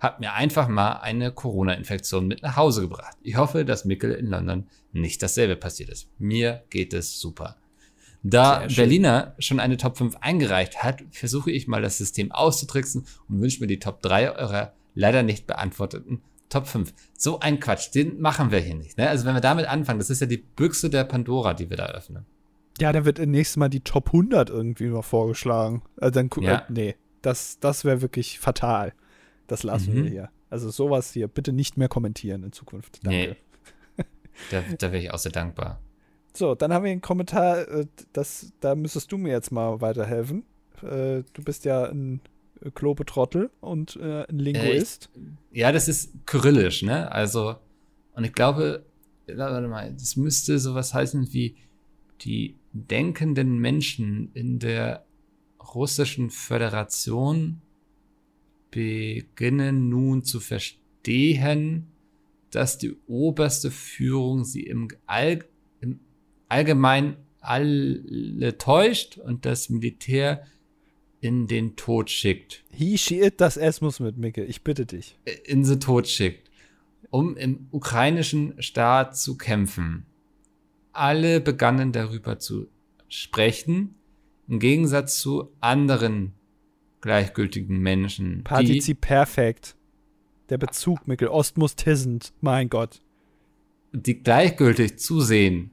[0.00, 3.16] hat mir einfach mal eine Corona-Infektion mit nach Hause gebracht.
[3.22, 6.10] Ich hoffe, dass Mickel in London nicht dasselbe passiert ist.
[6.18, 7.56] Mir geht es super.
[8.22, 13.40] Da Berliner schon eine Top 5 eingereicht hat, versuche ich mal das System auszutricksen und
[13.40, 16.22] wünsche mir die Top 3 eurer leider nicht beantworteten
[16.54, 16.94] Top 5.
[17.18, 18.96] So ein Quatsch, den machen wir hier nicht.
[18.96, 19.08] Ne?
[19.08, 21.86] Also wenn wir damit anfangen, das ist ja die Büchse der Pandora, die wir da
[21.86, 22.26] öffnen.
[22.78, 25.82] Ja, da wird nächstes Mal die Top 100 irgendwie noch vorgeschlagen.
[26.00, 26.58] Also dann, ja.
[26.58, 28.92] äh, nee, das, das wäre wirklich fatal.
[29.48, 30.04] Das lassen mhm.
[30.04, 30.30] wir hier.
[30.48, 33.00] Also sowas hier bitte nicht mehr kommentieren in Zukunft.
[33.04, 33.36] Danke.
[33.96, 34.04] Nee.
[34.52, 35.80] da da wäre ich auch sehr dankbar.
[36.32, 40.44] So, dann haben wir einen Kommentar, äh, das, da müsstest du mir jetzt mal weiterhelfen.
[40.82, 42.20] Äh, du bist ja ein
[42.74, 45.10] Klobetrottel und äh, ein Linguist.
[45.52, 47.10] Äh, ja, das ist kyrillisch, ne?
[47.12, 47.56] Also,
[48.14, 48.84] und ich glaube,
[49.26, 51.56] warte mal, das müsste sowas heißen wie
[52.22, 55.04] die denkenden Menschen in der
[55.74, 57.60] russischen Föderation
[58.70, 61.86] beginnen nun zu verstehen,
[62.50, 65.44] dass die oberste Führung sie im, All,
[65.80, 66.00] im
[66.48, 70.46] Allgemeinen alle täuscht und das Militär
[71.24, 72.62] in den Tod schickt.
[72.70, 74.44] He, she, it, das S muss mit, Micke.
[74.44, 75.18] Ich bitte dich.
[75.44, 76.50] In den Tod schickt,
[77.08, 80.04] um im ukrainischen Staat zu kämpfen.
[80.92, 82.68] Alle begannen darüber zu
[83.08, 83.94] sprechen,
[84.48, 86.34] im Gegensatz zu anderen
[87.00, 88.44] gleichgültigen Menschen.
[88.44, 89.76] Partizip perfekt.
[90.50, 91.28] Der Bezug, Mickel.
[91.28, 92.34] Ost muss tissend.
[92.42, 93.00] Mein Gott.
[93.92, 95.70] Die gleichgültig zusehen,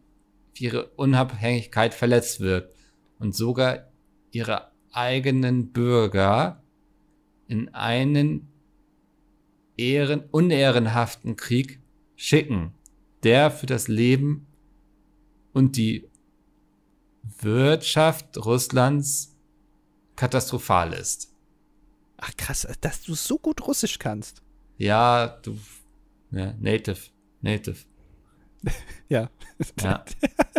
[0.54, 2.74] wie ihre Unabhängigkeit verletzt wird
[3.20, 3.92] und sogar
[4.32, 6.64] ihre eigenen Bürger
[7.48, 8.48] in einen
[9.78, 11.82] ehren, unehrenhaften Krieg
[12.16, 12.74] schicken,
[13.24, 14.48] der für das Leben
[15.54, 16.10] und die
[17.40, 19.36] Wirtschaft Russlands
[20.16, 21.34] katastrophal ist.
[22.18, 24.42] Ach krass, dass du so gut Russisch kannst.
[24.78, 25.58] Ja, du,
[26.32, 27.10] ja, native,
[27.42, 27.86] native.
[29.10, 29.30] ja.
[29.82, 30.06] ja.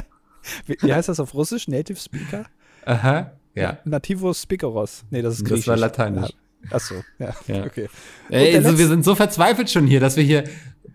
[0.67, 1.69] wie, wie heißt das auf Russisch?
[1.69, 2.47] Native Speaker?
[2.85, 3.33] Aha.
[3.55, 3.79] Ja.
[3.85, 5.05] Nativus Spikeros.
[5.11, 5.67] Nee, das ist griechisch.
[5.67, 6.31] Das war lateinisch.
[6.71, 7.35] Achso, ja.
[7.47, 7.65] ja.
[7.67, 7.89] Okay.
[8.31, 10.45] Ey, also wir sind so verzweifelt schon hier, dass wir hier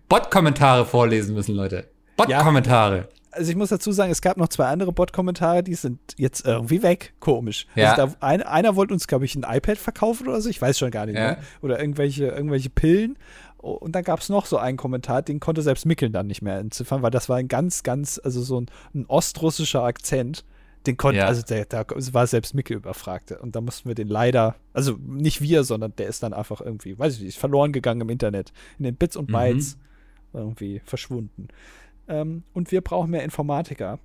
[0.08, 1.86] Bot-Kommentare vorlesen müssen, Leute.
[2.16, 2.96] Bot-Kommentare.
[2.96, 3.08] Ja.
[3.30, 6.82] Also ich muss dazu sagen, es gab noch zwei andere Bot-Kommentare, die sind jetzt irgendwie
[6.82, 7.12] weg.
[7.20, 7.66] Komisch.
[7.74, 7.92] Ja.
[7.92, 10.48] Also da, ein, einer wollte uns, glaube ich, ein iPad verkaufen oder so.
[10.48, 11.20] Ich weiß schon gar nicht ja.
[11.20, 11.38] mehr.
[11.60, 13.18] Oder irgendwelche, irgendwelche Pillen.
[13.58, 16.58] Und dann gab es noch so einen Kommentar, den konnte selbst Mickeln dann nicht mehr
[16.58, 20.44] entziffern, weil das war ein ganz, ganz, also so ein, ein ostrussischer Akzent.
[20.88, 21.26] Den konnte, ja.
[21.26, 23.32] also der, da war selbst Micke überfragt.
[23.32, 26.98] Und da mussten wir den leider, also nicht wir, sondern der ist dann einfach irgendwie,
[26.98, 28.54] weiß ich nicht, verloren gegangen im Internet.
[28.78, 29.34] In den Bits und mhm.
[29.34, 29.76] Bytes
[30.32, 30.40] mhm.
[30.40, 31.48] irgendwie verschwunden.
[32.08, 33.98] Ähm, und wir brauchen mehr Informatiker.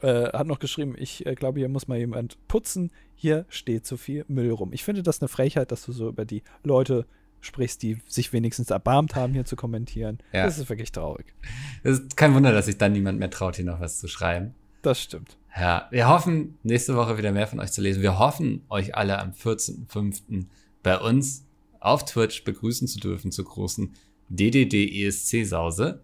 [0.00, 2.92] Äh, hat noch geschrieben, ich äh, glaube, hier muss mal jemand putzen.
[3.16, 4.72] Hier steht zu viel Müll rum.
[4.72, 7.04] Ich finde das eine Frechheit, dass du so über die Leute
[7.40, 10.18] sprichst, die sich wenigstens erbarmt haben, hier zu kommentieren.
[10.32, 10.44] Ja.
[10.44, 11.34] Das ist wirklich traurig.
[11.82, 14.54] Es ist kein Wunder, dass sich dann niemand mehr traut, hier noch was zu schreiben.
[14.82, 15.36] Das stimmt.
[15.56, 18.02] Ja, wir hoffen, nächste Woche wieder mehr von euch zu lesen.
[18.02, 20.46] Wir hoffen, euch alle am 14.05.
[20.82, 21.44] bei uns
[21.80, 23.94] auf Twitch begrüßen zu dürfen zur großen
[24.28, 26.02] DDD ESC Sause.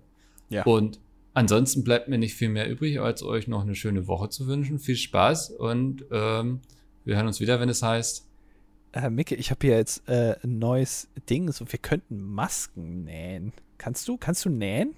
[0.49, 0.65] Ja.
[0.65, 0.99] Und
[1.35, 4.79] ansonsten bleibt mir nicht viel mehr übrig, als euch noch eine schöne Woche zu wünschen.
[4.79, 6.61] Viel Spaß und ähm,
[7.05, 8.27] wir hören uns wieder, wenn es heißt.
[8.93, 11.51] Äh, Micke, ich habe hier jetzt äh, ein neues Ding.
[11.53, 13.53] So, wir könnten Masken nähen.
[13.79, 14.17] Kannst du?
[14.17, 14.97] Kannst du nähen?